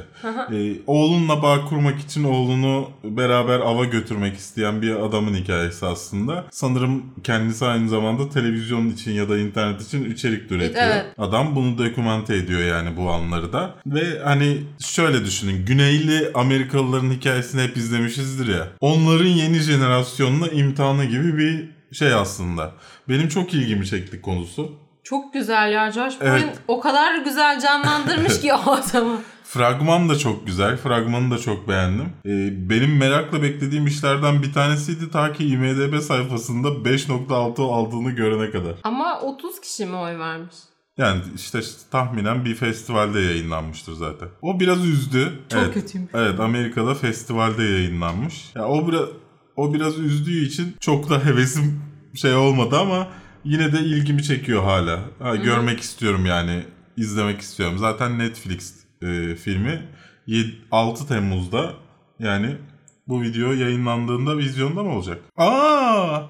[0.52, 6.44] Ee, oğlunla bağ kurmak için oğlunu beraber ava götürmek isteyen bir adamın hikayesi aslında.
[6.50, 10.84] Sanırım kendisi aynı zamanda televizyon için ya da internet için içerik üretiyor.
[10.86, 11.06] Evet.
[11.18, 13.74] Adam bunu dokümante ediyor yani bu anları da.
[13.86, 15.66] Ve hani şöyle düşünün.
[15.66, 18.66] Güneyli Amerikalıların hikayesini hep izlemişizdir ya.
[18.80, 22.72] Onların yeni jenerasyonuna imtihanı gibi bir şey aslında.
[23.08, 24.72] Benim çok ilgimi çekti konusu.
[25.10, 26.42] Çok güzel ya Josh Evet.
[26.42, 29.20] Brolin o kadar güzel canlandırmış ki o adamı.
[29.44, 30.76] Fragman da çok güzel.
[30.76, 32.12] Fragmanı da çok beğendim.
[32.26, 38.74] Ee, benim merakla beklediğim işlerden bir tanesiydi ta ki IMDB sayfasında 5.6 aldığını görene kadar.
[38.84, 40.54] Ama 30 kişi mi oy vermiş?
[40.98, 44.28] Yani işte tahminen bir festivalde yayınlanmıştır zaten.
[44.42, 45.38] O biraz üzdü.
[45.48, 46.10] Çok evet, kötüymüş.
[46.14, 48.50] Evet Amerika'da festivalde yayınlanmış.
[48.54, 49.08] Ya o biraz
[49.56, 51.82] o biraz üzdüğü için çok da hevesim
[52.14, 53.08] şey olmadı ama
[53.44, 55.00] yine de ilgimi çekiyor hala.
[55.18, 56.64] Ha, görmek istiyorum yani
[56.96, 57.78] izlemek istiyorum.
[57.78, 59.88] Zaten Netflix e, filmi
[60.26, 61.74] 7, 6 Temmuz'da
[62.18, 62.56] yani
[63.08, 65.18] bu video yayınlandığında vizyonda mı olacak?
[65.36, 66.20] Aa!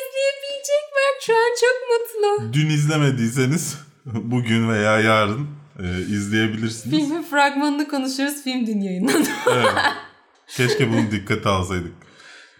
[0.00, 2.52] İzleyebilecek Berk şu an çok mutlu.
[2.52, 5.48] Dün izlemediyseniz bugün veya yarın
[5.78, 6.98] e, izleyebilirsiniz.
[6.98, 8.44] Filmin fragmanını konuşuyoruz.
[8.44, 9.28] Film dün yayınlandı.
[9.52, 9.74] Evet.
[10.56, 11.92] Keşke bunu dikkate alsaydık.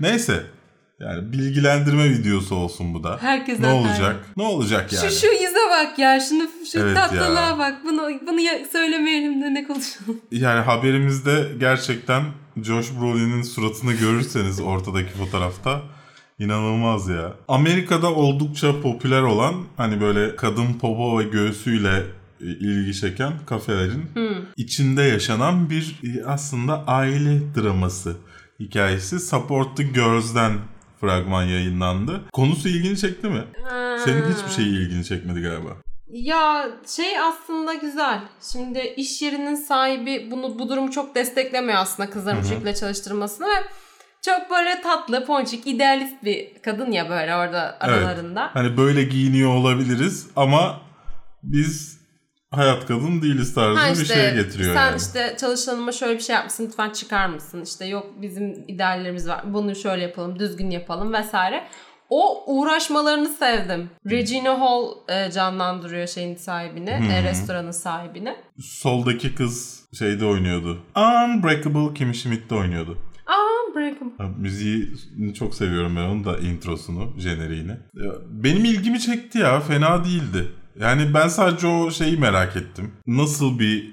[0.01, 0.47] Neyse.
[1.01, 3.18] Yani bilgilendirme videosu olsun bu da.
[3.20, 4.26] Herkesten Ne olacak?
[4.36, 5.11] Ne olacak yani?
[5.11, 6.20] Şu şu yüze bak ya.
[6.20, 6.42] Şunu
[6.72, 7.59] şu Evet tatlılığa ya.
[7.59, 7.74] bak.
[7.84, 10.20] Bunu bunu ya- söylemeyelim de ne konuşalım.
[10.32, 12.22] Yani haberimizde gerçekten
[12.62, 15.82] Josh Brolin'in suratını görürseniz ortadaki fotoğrafta
[16.38, 17.32] inanılmaz ya.
[17.48, 22.03] Amerika'da oldukça popüler olan hani böyle kadın popo ve göğsüyle
[22.40, 24.05] e, ilgi çeken kafelerin
[24.57, 28.16] içinde yaşanan bir e, aslında aile draması
[28.61, 29.20] hikayesi.
[29.20, 30.53] Support the Girls'den
[31.01, 32.20] fragman yayınlandı.
[32.32, 33.44] Konusu ilgini çekti mi?
[34.05, 35.70] Senin hiçbir şey ilgini çekmedi galiba.
[36.12, 38.20] Ya şey aslında güzel.
[38.53, 43.64] Şimdi iş yerinin sahibi bunu bu durumu çok desteklemiyor aslında kızların bu şekilde çalıştırmasını ve
[44.24, 48.51] çok böyle tatlı, ponçik, idealist bir kadın ya böyle orada aralarında.
[48.55, 50.80] Hani böyle giyiniyor olabiliriz ama
[51.42, 51.99] biz
[52.51, 54.96] hayat kadın değiliz tarzı Ha bir işte, şey getiriyor sen yani.
[54.96, 57.62] işte çalışanıma şöyle bir şey yapmışsın lütfen çıkar mısın?
[57.62, 61.66] İşte yok bizim ideallerimiz var bunu şöyle yapalım düzgün yapalım vesaire.
[62.09, 63.90] O uğraşmalarını sevdim.
[64.11, 68.36] Regina Hall e, canlandırıyor şeyin sahibini, e, restoranın sahibini.
[68.61, 70.78] Soldaki kız şeyde oynuyordu.
[70.96, 72.98] Unbreakable Kimmy Schmidt'te oynuyordu.
[73.74, 74.12] Bırakın.
[74.18, 77.76] Ha, Müziğini çok seviyorum ben onun da introsunu, jeneriğini.
[78.30, 80.48] Benim ilgimi çekti ya fena değildi.
[80.80, 82.92] Yani ben sadece o şeyi merak ettim.
[83.06, 83.92] Nasıl bir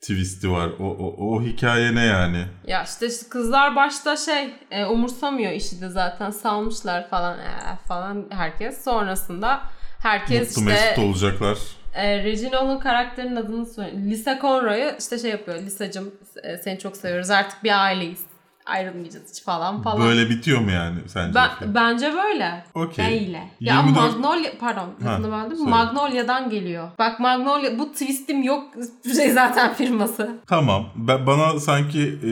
[0.00, 0.70] twist'i var?
[0.80, 2.44] O, o, o hikaye ne yani?
[2.66, 8.84] Ya işte kızlar başta şey e, umursamıyor işi de zaten salmışlar falan e, falan herkes.
[8.84, 9.60] Sonrasında
[10.02, 11.58] herkes Mutlu işte mesut olacaklar.
[11.94, 14.10] e, Regina Hall'un karakterinin adını söyle.
[14.10, 15.58] Lisa Conroy'u işte şey yapıyor.
[15.62, 18.20] Lisacım e, seni çok seviyoruz artık bir aileyiz.
[18.66, 20.00] Ayrılmayacağız hiç falan falan.
[20.00, 21.34] Böyle bitiyor mu yani sence?
[21.34, 22.64] Ben, bence böyle.
[22.74, 23.06] Okey.
[23.06, 23.36] Değil.
[23.60, 25.68] Ya 24 Magnolia pardon lafını böldüm.
[25.68, 26.88] Magnolia'dan geliyor.
[26.98, 28.64] Bak Magnolia bu twistim yok
[29.16, 30.38] şey zaten firması.
[30.46, 30.86] Tamam.
[30.96, 32.30] Ben, bana sanki e,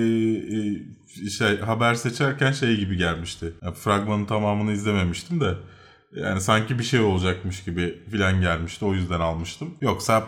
[1.27, 3.53] e, şey haber seçerken şey gibi gelmişti.
[3.63, 5.55] Yani fragmanın tamamını izlememiştim de.
[6.17, 8.85] Yani sanki bir şey olacakmış gibi filan gelmişti.
[8.85, 9.75] O yüzden almıştım.
[9.81, 10.25] Yoksa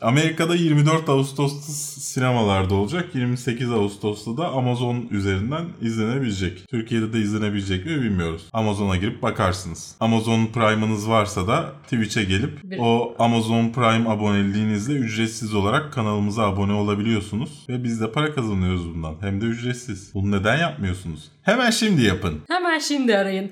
[0.00, 3.14] Amerika'da 24 Ağustos'ta sinemalarda olacak.
[3.14, 6.68] 28 Ağustos'ta da Amazon üzerinden izlenebilecek.
[6.68, 8.42] Türkiye'de de izlenebilecek mi bilmiyoruz.
[8.52, 9.94] Amazon'a girip bakarsınız.
[10.00, 16.72] Amazon Prime'ınız varsa da Twitch'e gelip Bir- o Amazon Prime aboneliğinizle ücretsiz olarak kanalımıza abone
[16.72, 17.50] olabiliyorsunuz.
[17.68, 19.14] Ve biz de para kazanıyoruz bundan.
[19.20, 20.10] Hem de ücretsiz.
[20.14, 21.28] Bunu neden yapmıyorsunuz?
[21.42, 22.42] Hemen şimdi yapın.
[22.48, 23.50] Hemen şimdi arayın.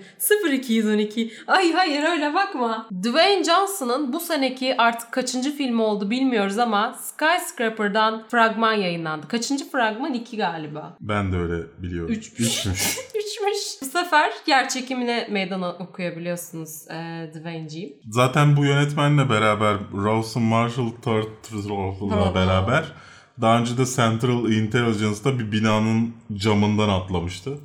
[0.53, 1.32] 0212.
[1.47, 2.89] Ay hayır öyle bakma.
[3.03, 9.28] Dwayne Johnson'ın bu seneki artık kaçıncı filmi oldu bilmiyoruz ama Skyscraper'dan fragman yayınlandı.
[9.28, 10.14] Kaçıncı fragman?
[10.14, 10.97] 2 galiba.
[11.01, 12.14] Ben de öyle biliyorum.
[12.14, 12.66] Üçmüş.
[12.66, 13.28] Üçmüş.
[13.39, 13.82] şişmiş.
[13.82, 17.93] Bu sefer yer çekimine meydan okuyabiliyorsunuz e, Dwayne'ciğim.
[18.11, 22.84] Zaten bu yönetmenle beraber Rawson Marshall Turtle'la beraber
[23.41, 27.59] daha önce de Central Intelligence'da bir binanın camından atlamıştı.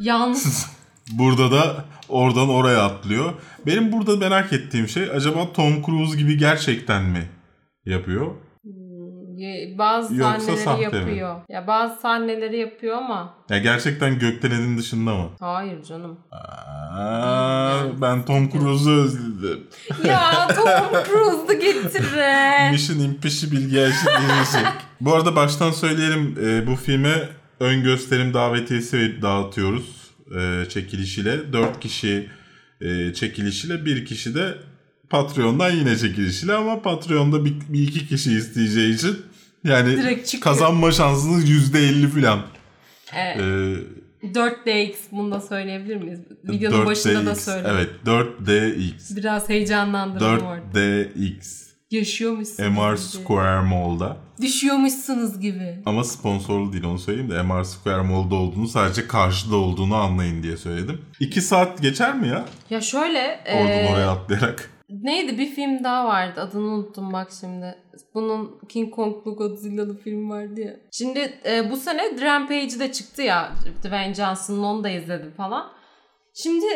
[0.00, 0.66] Yalnız
[1.12, 3.32] Burada da oradan oraya atlıyor.
[3.66, 7.28] Benim burada merak ettiğim şey acaba Tom Cruise gibi gerçekten mi
[7.86, 8.26] yapıyor?
[9.42, 10.96] e, bazı Yoksa sahneleri sahte mi?
[10.98, 11.36] yapıyor.
[11.48, 15.28] Ya bazı sahneleri yapıyor ama Ya gerçekten gökdelenin dışında mı?
[15.40, 16.18] hayır canım.
[16.32, 19.66] Aa, ben Tom Cruise'u özledim.
[20.04, 22.70] ya Tom Cruise'u getirin.
[22.72, 24.66] Mission Impossible gerçekleşecek.
[25.00, 27.28] Bu arada baştan söyleyelim e, bu filme
[27.60, 31.52] ön gösterim davetiyesi dağıtıyoruz e, çekilişiyle.
[31.52, 32.28] 4 kişi
[32.80, 34.54] e, çekilişiyle bir kişi de
[35.10, 39.16] Patreon'dan yine çekilişiyle ama Patreon'da bir, bir iki kişi isteyeceği için
[39.64, 42.42] yani kazanma şansınız %50 falan.
[43.12, 43.36] Evet.
[43.36, 46.20] E, 4DX bunu da söyleyebilir miyiz?
[46.44, 47.68] Videonun 4DX, başında da söyle.
[47.70, 49.16] Evet 4DX.
[49.16, 50.78] Biraz heyecanlandırdım orada.
[50.78, 51.69] 4DX.
[51.90, 52.98] Yaşıyormuşsunuz MR gibi.
[53.24, 54.16] Square Mall'da.
[54.42, 55.82] Düşüyormuşsunuz gibi.
[55.86, 60.56] Ama sponsorlu değil onu söyleyeyim de MR Square Mall'da olduğunu sadece karşıda olduğunu anlayın diye
[60.56, 61.04] söyledim.
[61.20, 62.44] 2 saat geçer mi ya?
[62.70, 64.70] Ya şöyle Oradan eee, oraya atlayarak.
[64.90, 67.74] neydi bir film daha vardı adını unuttum bak şimdi.
[68.14, 70.76] Bunun King Kong'lu Godzilla'lı film vardı ya.
[70.92, 73.52] Şimdi e, bu sene Rampage'i de çıktı ya.
[73.84, 75.70] Dwayne Johnson'ın onu da izledim falan.
[76.34, 76.66] Şimdi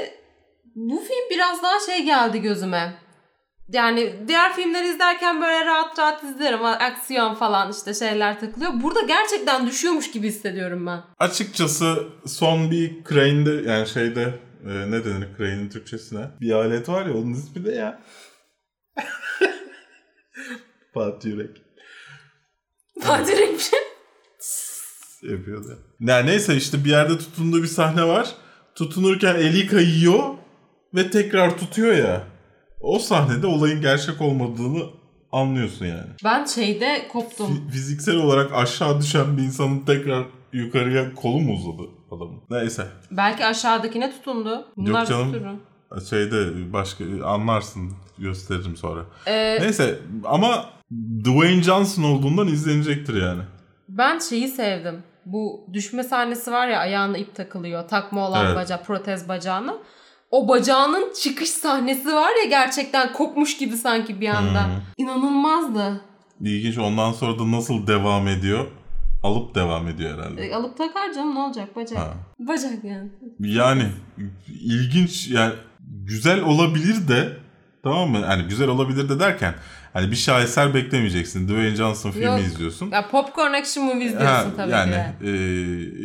[0.75, 2.95] bu film biraz daha şey geldi gözüme.
[3.73, 6.65] Yani diğer filmleri izlerken böyle rahat rahat izlerim.
[6.65, 8.73] Aksiyon falan işte şeyler takılıyor.
[8.83, 11.03] Burada gerçekten düşüyormuş gibi hissediyorum ben.
[11.19, 16.31] Açıkçası son bir crane'de yani şeyde e, ne denir crane'in Türkçesine?
[16.41, 18.03] Bir alet var ya onun ismi de ya.
[20.95, 21.63] Fatih Yürek
[23.01, 23.79] Fatih Renkli.
[25.33, 25.79] yapıyordu.
[26.01, 28.35] Ya neyse işte bir yerde tutunduğu bir sahne var.
[28.75, 30.35] Tutunurken eli kayıyor
[30.95, 32.34] ve tekrar tutuyor ya.
[32.85, 34.83] O sahnede olayın gerçek olmadığını
[35.33, 36.07] anlıyorsun yani.
[36.25, 37.47] Ben şeyde koptum.
[37.47, 42.41] Fi- fiziksel olarak aşağı düşen bir insanın tekrar yukarıya kolu mu uzadı adamın?
[42.51, 42.87] Neyse.
[43.11, 44.67] Belki aşağıdakine tutundu.
[44.77, 45.33] Bunlar Yok canım.
[45.33, 45.61] tuturum.
[46.11, 49.01] Şeyde başka anlarsın gösteririm sonra.
[49.27, 50.65] Ee, Neyse ama
[51.25, 53.43] Dwayne Johnson olduğundan izlenecektir yani.
[53.89, 55.03] ben şeyi sevdim.
[55.27, 57.89] Bu düşme sahnesi var ya ayağına ip takılıyor.
[57.89, 58.57] Takma olan Evet.
[58.57, 59.75] bacağı, protez bacağına.
[60.35, 64.67] O bacağının çıkış sahnesi var ya gerçekten kopmuş gibi sanki bir anda.
[64.67, 64.73] Hmm.
[64.97, 66.01] İnanılmazdı.
[66.41, 68.67] İlginç ondan sonra da nasıl devam ediyor?
[69.23, 70.47] Alıp devam ediyor herhalde.
[70.47, 71.99] E, alıp takar canım ne olacak bacak.
[71.99, 72.15] Ha.
[72.39, 73.09] Bacak yani.
[73.41, 73.87] Yani
[74.49, 75.53] ilginç yani
[76.05, 77.29] güzel olabilir de
[77.83, 78.25] tamam mı?
[78.27, 79.55] Hani güzel olabilir de derken
[79.93, 81.49] hani bir şaheser beklemeyeceksin.
[81.49, 82.41] Dwayne Johnson filmi Yok.
[82.41, 82.91] izliyorsun.
[82.91, 85.29] Ya popcorn action movie izliyorsun Ha, tabii yani ki.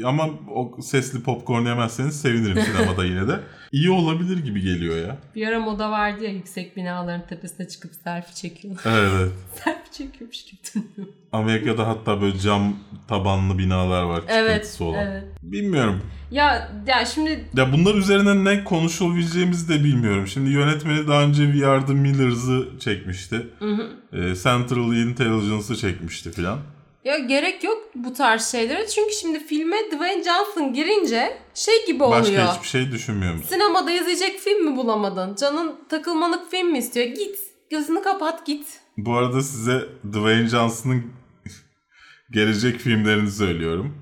[0.02, 3.40] e, ama o sesli popcorn yemezseniz sevinirim sinemada yine de.
[3.72, 5.18] İyi olabilir gibi geliyor ya.
[5.36, 8.84] Bir ara moda vardı ya yüksek binaların tepesine çıkıp selfie çekiyorlar.
[8.86, 9.32] Evet,
[9.64, 10.58] selfie çekiyormuş gibi.
[11.32, 12.76] Amerika'da hatta böyle cam
[13.08, 15.06] tabanlı binalar var Evet, olan.
[15.08, 15.24] evet.
[15.44, 16.02] Bilmiyorum.
[16.32, 20.28] Ya ya şimdi Ya bunlar üzerine ne konuşulabileceğimizi de bilmiyorum.
[20.28, 23.48] Şimdi yönetmeni daha önce We Are The Millers'ı çekmişti.
[24.14, 26.60] E, Central Intelligence'ı çekmişti filan.
[27.04, 28.88] Ya gerek yok bu tarz şeylere.
[28.88, 32.22] Çünkü şimdi filme Dwayne Johnson girince şey gibi oluyor.
[32.22, 33.48] Başka hiçbir şey düşünmüyor musun?
[33.50, 35.36] Sinemada izleyecek film mi bulamadın?
[35.36, 37.06] Canın takılmalık film mi istiyor?
[37.08, 37.40] Git.
[37.72, 38.68] Gözünü kapat git.
[38.98, 41.04] Bu arada size Dwayne Johnson'ın
[42.32, 43.98] gelecek filmlerini söylüyorum.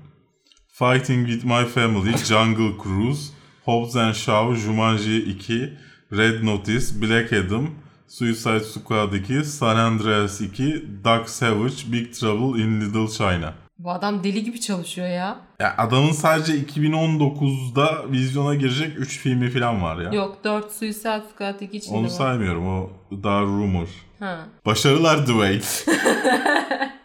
[0.68, 3.32] Fighting With My Family, Jungle Cruise,
[3.64, 5.72] Hobbs and Shaw, Jumanji 2,
[6.12, 7.70] Red Notice, Black Adam,
[8.08, 13.54] Suicide Squad 2, San Andreas 2, Dark Savage, Big Trouble in Little China.
[13.78, 15.36] Bu adam deli gibi çalışıyor ya.
[15.60, 20.10] Ya adamın sadece 2019'da vizyona girecek 3 filmi falan var ya.
[20.12, 22.08] Yok 4 Suicide Squad 2 içinde Onu var.
[22.10, 22.90] saymıyorum o
[23.22, 23.88] daha rumor.
[24.20, 24.38] Ha.
[24.66, 25.60] Başarılar Dwayne.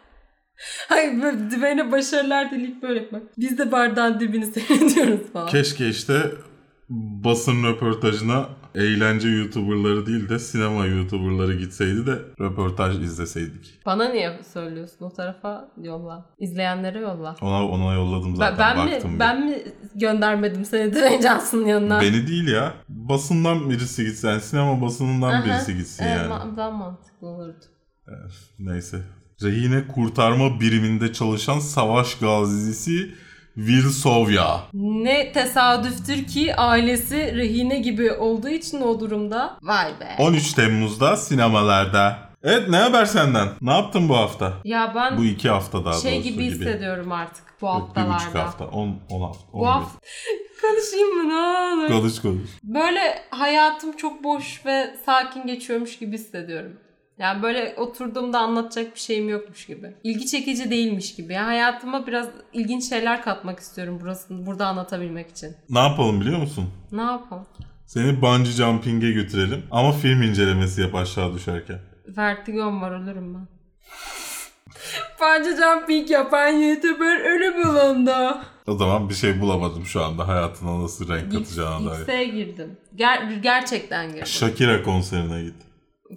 [0.89, 3.23] Hayır böyle Dwayne'e başarılar dileyip böyle yapmak.
[3.37, 5.47] Biz de bardağın dibini seyrediyoruz falan.
[5.47, 6.31] Keşke işte
[6.89, 8.45] basın röportajına
[8.75, 13.79] eğlence YouTuber'ları değil de sinema YouTuber'ları gitseydi de röportaj izleseydik.
[13.85, 15.05] Bana niye söylüyorsun?
[15.05, 16.25] O tarafa yolla.
[16.39, 17.35] İzleyenlere yolla.
[17.41, 19.09] Ona ona yolladım Ben, zaten ben baktım.
[19.09, 19.19] mi bir.
[19.19, 19.63] ben mi
[19.95, 22.01] göndermedim seni Dwayne Johnson'ın yanına?
[22.01, 22.73] Beni değil ya.
[22.89, 24.27] Basından birisi gitsin.
[24.27, 25.45] Yani sinema basınından Aha.
[25.45, 26.33] birisi gitsin Evet, yani.
[26.33, 27.65] ma- daha mantıklı olurdu.
[28.59, 28.97] Neyse.
[29.43, 33.11] Rehine kurtarma biriminde çalışan savaş gazisi
[33.55, 34.61] Will Sovya.
[34.73, 39.57] Ne tesadüftür ki ailesi rehine gibi olduğu için o durumda.
[39.61, 40.15] Vay be.
[40.19, 42.19] 13 Temmuz'da sinemalarda.
[42.43, 43.47] Evet ne haber senden?
[43.61, 44.53] Ne yaptın bu hafta?
[44.63, 48.11] Ya ben Bu iki hafta daha şey doğrusu gibi hissediyorum artık bu Yok, bir buçuk
[48.13, 48.43] haftalarda.
[48.47, 48.65] hafta.
[48.65, 49.43] On, on hafta.
[49.53, 49.99] on Bu hafta
[50.61, 51.87] konuşayım mı ne olur?
[52.01, 52.49] Konuş konuş.
[52.63, 52.99] Böyle
[53.29, 56.71] hayatım çok boş ve sakin geçiyormuş gibi hissediyorum.
[57.23, 59.95] Yani böyle oturduğumda anlatacak bir şeyim yokmuş gibi.
[60.03, 61.33] İlgi çekici değilmiş gibi.
[61.33, 65.55] Yani hayatıma biraz ilginç şeyler katmak istiyorum burasını burada anlatabilmek için.
[65.69, 66.69] Ne yapalım biliyor musun?
[66.91, 67.45] Ne yapalım?
[67.85, 69.63] Seni bungee jumping'e götürelim.
[69.71, 71.79] Ama film incelemesi yap aşağı düşerken.
[72.07, 73.47] Vertigom var ölürüm ben.
[75.19, 78.37] Bungee jumping yapan YouTuber ölü bulundu.
[78.67, 82.01] O zaman bir şey bulamadım şu anda hayatına nasıl renk katacağına dair.
[82.01, 82.77] X'e girdim.
[82.95, 84.25] Ger- gerçekten girdim.
[84.25, 85.55] Shakira konserine git.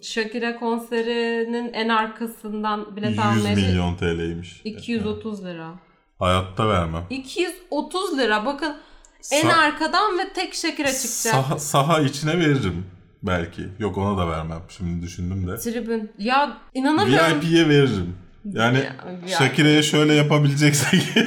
[0.02, 4.60] Shakira konserinin en arkasından bilet 100 almaya milyon TL'ymiş.
[4.64, 5.74] 230 lira.
[6.18, 7.02] Hayatta vermem.
[7.10, 8.76] 230 lira bakın
[9.32, 11.34] en Sa- arkadan ve tek Shakira çıkacak.
[11.34, 12.86] Saha, saha içine veririm
[13.22, 13.62] belki.
[13.78, 14.62] Yok ona da vermem.
[14.68, 15.56] Şimdi düşündüm de.
[15.56, 16.12] Tribün.
[16.18, 17.40] Ya inanamıyorum.
[17.40, 18.16] VIP'ye veririm.
[18.44, 18.78] Yani
[19.28, 19.38] Ya.
[19.38, 21.02] Shakira'ya şöyle yapabileceksek.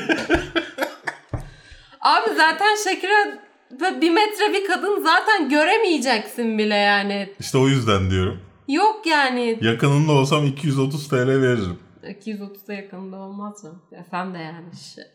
[2.02, 3.40] Abi zaten Shakira
[3.82, 7.34] ve bir metre bir kadın zaten göremeyeceksin bile yani.
[7.40, 8.42] işte o yüzden diyorum.
[8.70, 9.58] Yok yani.
[9.62, 11.80] Yakınında olsam 230 TL veririm.
[12.04, 13.82] 230'a yakında olmaz mı?
[13.92, 14.66] Ya sen de yani.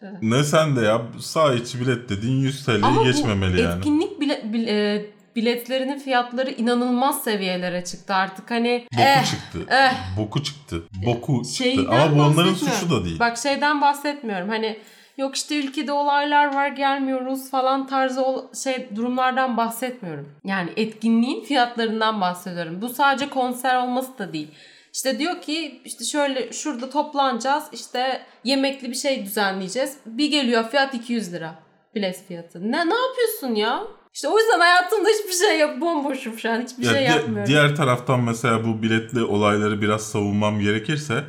[0.03, 0.23] Evet.
[0.23, 3.79] Ne sen de ya sağ içi bilet dediğin 100 TL'yi Ama geçmemeli yani.
[3.79, 8.51] etkinlik bile, bile- e, biletlerinin fiyatları inanılmaz seviyelere çıktı artık.
[8.51, 9.59] Hani Boku eh, çıktı.
[9.71, 9.93] eh.
[10.19, 10.83] Boku çıktı.
[11.07, 11.97] Boku şeyden çıktı.
[11.97, 13.19] Ama bu onların suçu da değil.
[13.19, 14.49] Bak şeyden bahsetmiyorum.
[14.49, 14.79] Hani
[15.19, 18.25] yok işte ülkede olaylar var gelmiyoruz falan tarzı
[18.65, 20.29] şey durumlardan bahsetmiyorum.
[20.45, 22.79] Yani etkinliğin fiyatlarından bahsediyorum.
[22.83, 24.49] Bu sadece konser olması da değil.
[24.93, 29.97] İşte diyor ki işte şöyle şurada toplanacağız işte yemekli bir şey düzenleyeceğiz.
[30.07, 31.55] Bir geliyor fiyat 200 lira.
[31.95, 32.61] Bilet fiyatı.
[32.73, 33.83] Ne ne yapıyorsun ya?
[34.15, 36.61] İşte o yüzden hayatımda hiçbir şey yap bomboşum şu an.
[36.63, 37.47] Hiçbir Ya şey yapmıyorum.
[37.47, 41.25] diğer taraftan mesela bu biletli olayları biraz savunmam gerekirse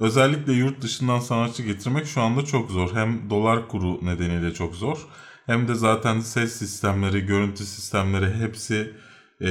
[0.00, 2.94] özellikle yurt dışından sanatçı getirmek şu anda çok zor.
[2.94, 5.06] Hem dolar kuru nedeniyle çok zor.
[5.46, 8.92] Hem de zaten ses sistemleri, görüntü sistemleri hepsi
[9.40, 9.46] e,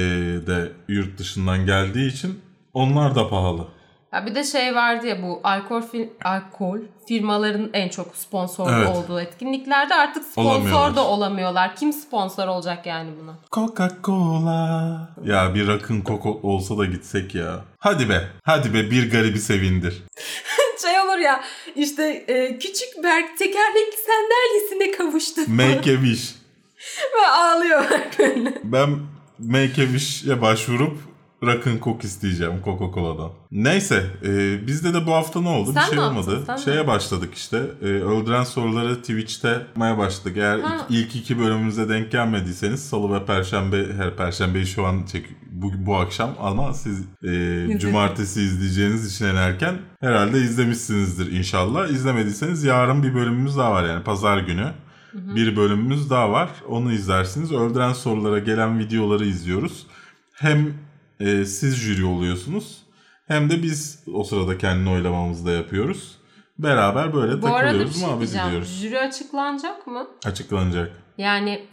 [0.46, 2.40] de yurt dışından geldiği için
[2.72, 3.68] onlar da pahalı.
[4.12, 6.78] Ya bir de şey vardı ya bu alkol fir- alkol
[7.08, 8.88] firmaların en çok sponsor Evet.
[8.96, 10.96] olduğu etkinliklerde artık sponsor Olamıyorlar.
[10.96, 11.76] da olamıyorlar.
[11.76, 13.34] Kim sponsor olacak yani buna?
[13.52, 15.08] Coca-Cola.
[15.24, 17.64] Ya bir rakın koko olsa da gitsek ya.
[17.78, 18.28] Hadi be.
[18.42, 20.02] Hadi be bir garibi sevindir.
[20.82, 21.40] şey olur ya
[21.76, 26.34] işte e, küçük Berk tekerlekli sandalyesine kavuştu Make a wish.
[27.22, 27.84] ve ağlıyor
[28.18, 28.52] böyle.
[28.64, 28.90] Ben
[29.38, 30.98] Make a Wish'e başvurup
[31.42, 33.30] Rock'n Coke isteyeceğim Coca-Cola'dan.
[33.52, 35.70] Neyse e, bizde de bu hafta ne oldu?
[35.74, 36.42] Sen bir şey olmadı.
[36.46, 36.94] Sen Şeye yaptın?
[36.94, 37.62] başladık işte.
[37.82, 40.36] E, öldüren soruları Twitch'te yapmaya başladık.
[40.36, 40.86] Eğer Ha.
[40.90, 45.72] ilk, ilk iki bölümümüze denk gelmediyseniz salı ve perşembe her perşembeyi şu an çek bu,
[45.86, 51.88] bu akşam ama siz e, cumartesi izleyeceğiniz için en erken herhalde izlemişsinizdir inşallah.
[51.88, 54.72] İzlemediyseniz yarın bir bölümümüz daha var yani pazar günü.
[55.14, 56.48] Bir bölümümüz daha var.
[56.68, 57.52] Onu izlersiniz.
[57.52, 59.86] Öldüren sorulara gelen videoları izliyoruz.
[60.32, 60.74] Hem
[61.20, 62.82] e, siz jüri oluyorsunuz
[63.28, 66.16] hem de biz o sırada kendi oylamamızı da yapıyoruz.
[66.58, 68.48] Beraber böyle Bu arada bir takılıyoruz, şey muhabbet diyeceğim.
[68.48, 68.68] ediyoruz.
[68.80, 70.06] Jüri açıklanacak mı?
[70.24, 70.92] Açıklanacak.
[71.18, 71.66] Yani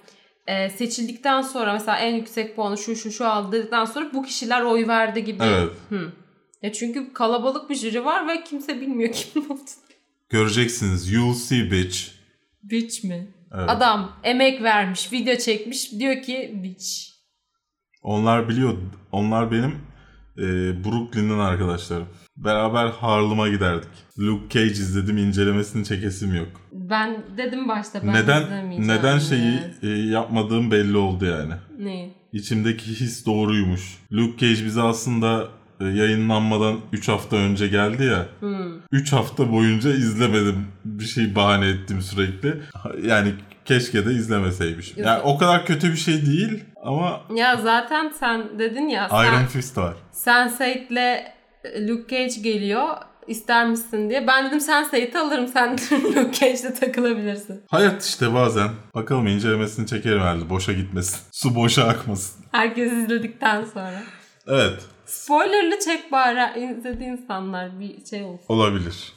[0.47, 4.61] e, seçildikten sonra mesela en yüksek puanı şu şu şu aldı dedikten sonra bu kişiler
[4.61, 5.43] oy verdi gibi.
[5.43, 5.69] Evet.
[5.89, 6.11] Hı.
[6.61, 9.61] Ya çünkü kalabalık bir jüri var ve kimse bilmiyor kim oldu.
[10.29, 11.11] Göreceksiniz.
[11.11, 11.97] You'll see bitch.
[12.63, 13.27] Bitch mi?
[13.53, 13.69] Evet.
[13.69, 15.91] Adam emek vermiş, video çekmiş.
[15.91, 17.12] Diyor ki bitch.
[18.03, 18.73] Onlar biliyor.
[19.11, 19.75] Onlar benim
[20.37, 20.43] e,
[20.83, 22.07] Brooklyn'den arkadaşlarım.
[22.37, 23.89] Beraber Harlem'a giderdik.
[24.19, 26.47] Luke Cage izledim incelemesini çekesim yok.
[26.71, 31.53] Ben dedim başta ben neden neden şeyi e, yapmadığım belli oldu yani.
[31.79, 32.09] Ne?
[32.33, 33.97] İçimdeki his doğruymuş.
[34.11, 35.47] Luke Cage bize aslında
[35.79, 38.25] e, yayınlanmadan 3 hafta önce geldi ya.
[38.39, 38.79] Hmm.
[38.91, 40.67] 3 hafta boyunca izlemedim.
[40.85, 42.61] Bir şey bahane ettim sürekli.
[43.07, 43.33] Yani
[43.65, 45.03] keşke de izlemeseymişim.
[45.03, 49.47] Yani o kadar kötü bir şey değil ama Ya zaten sen dedin ya Iron sen,
[49.47, 49.93] Fist var.
[50.13, 51.23] Sense8'le
[51.87, 52.87] Luke Cage geliyor
[53.27, 54.27] ister misin diye.
[54.27, 55.71] Ben dedim Sense8 alırım sen
[56.15, 57.61] Luke Cage'le takılabilirsin.
[57.69, 58.69] Hayat işte bazen.
[58.95, 60.49] Bakalım incelemesini çekerim herhalde.
[60.49, 61.19] Boşa gitmesin.
[61.31, 62.45] Su boşa akmasın.
[62.51, 64.03] Herkes izledikten sonra.
[64.47, 64.79] Evet.
[65.05, 68.45] Spoilerlı çek bari izledi insanlar bir şey olsun.
[68.47, 69.12] Olabilir.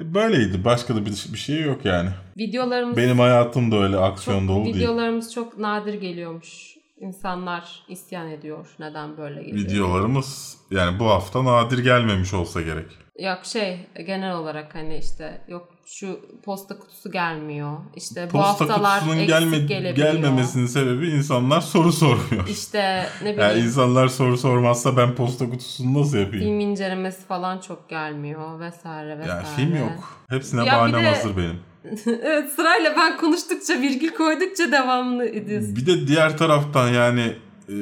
[0.00, 0.64] E, Böyleydi.
[0.64, 2.08] Başka da bir, bir şey yok yani.
[2.38, 4.76] Videolarımız Benim hayatım da öyle çok, aksiyon dolu değil.
[4.76, 6.76] videolarımız çok nadir geliyormuş.
[7.00, 8.66] İnsanlar isyan ediyor.
[8.78, 9.56] Neden böyle geliyor?
[9.58, 12.86] Videolarımız yani bu hafta nadir gelmemiş olsa gerek.
[13.18, 17.76] Yok şey genel olarak hani işte yok Şu posta kutusu gelmiyor.
[17.96, 20.12] İşte bu Posta haftalar kutusunun gelme, gelebiliyor.
[20.12, 22.48] gelmemesinin sebebi insanlar soru sormuyor.
[22.48, 26.44] İşte ne bileyim Yani insanlar soru sormazsa ben posta kutusunu nasıl yapayım?
[26.44, 29.28] film incelemesi falan çok gelmiyor vesaire vesaire.
[29.46, 30.18] Yani film yok.
[30.28, 31.58] Hepsine Ya bahanem de- hazır benim.
[32.22, 35.76] evet sırayla ben konuştukça virgül koydukça devamlı ediyorsun.
[35.76, 37.36] Bir de diğer taraftan yani
[37.70, 37.74] e,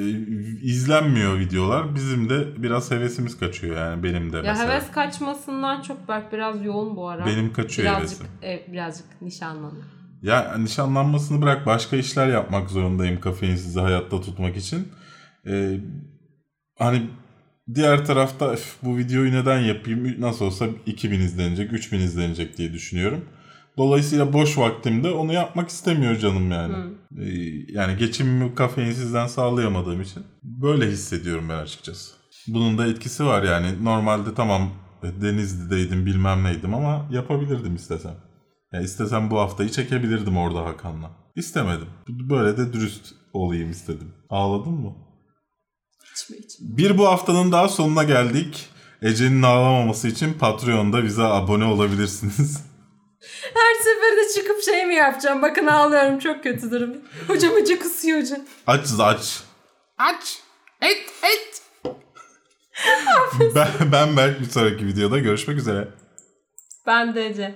[0.62, 1.94] izlenmiyor videolar.
[1.94, 4.72] Bizim de biraz hevesimiz kaçıyor yani benim de Ya mesela.
[4.74, 7.26] heves kaçmasından çok Berk biraz yoğun bu ara.
[7.26, 8.26] Benim kaçıyor birazcık, hevesim.
[8.68, 9.84] e, birazcık nişanlanıyor.
[10.22, 14.88] Ya nişanlanmasını bırak başka işler yapmak zorundayım kafeinsizi hayatta tutmak için.
[15.46, 15.80] Ee,
[16.78, 17.02] hani
[17.74, 23.24] diğer tarafta "Üf, bu videoyu neden yapayım nasıl olsa 2000 izlenecek 3000 izlenecek diye düşünüyorum.
[23.78, 26.74] Dolayısıyla boş vaktimde onu yapmak istemiyor canım yani.
[27.18, 27.24] Ee,
[27.68, 32.12] yani geçimimi kafeinsizden sağlayamadığım için böyle hissediyorum ben açıkçası.
[32.48, 33.84] Bunun da etkisi var yani.
[33.84, 34.70] Normalde tamam
[35.02, 38.14] Denizli'deydim bilmem neydim ama yapabilirdim istesem.
[38.72, 41.10] Ya istesem bu haftayı çekebilirdim orada Hakan'la.
[41.36, 41.88] İstemedim.
[42.08, 44.12] Böyle de dürüst olayım istedim.
[44.30, 44.92] Ağladın mı?
[46.12, 46.76] İçme içme.
[46.76, 48.68] Bir bu haftanın daha sonuna geldik.
[49.02, 52.64] Ece'nin ağlamaması için Patreon'da bize abone olabilirsiniz.
[53.54, 55.42] Her seferinde çıkıp şey mi yapacağım?
[55.42, 56.96] Bakın ağlıyorum çok kötü durum.
[57.28, 58.40] Hocam hoca kısıyor hoca.
[58.66, 59.40] Açız aç.
[59.98, 60.38] Aç.
[60.82, 61.62] Et et.
[63.54, 65.88] Ben, ben Berk bir sonraki videoda görüşmek üzere.
[66.86, 67.54] Ben de Ece.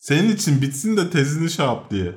[0.00, 2.12] Senin için bitsin de tezini şey yap diye.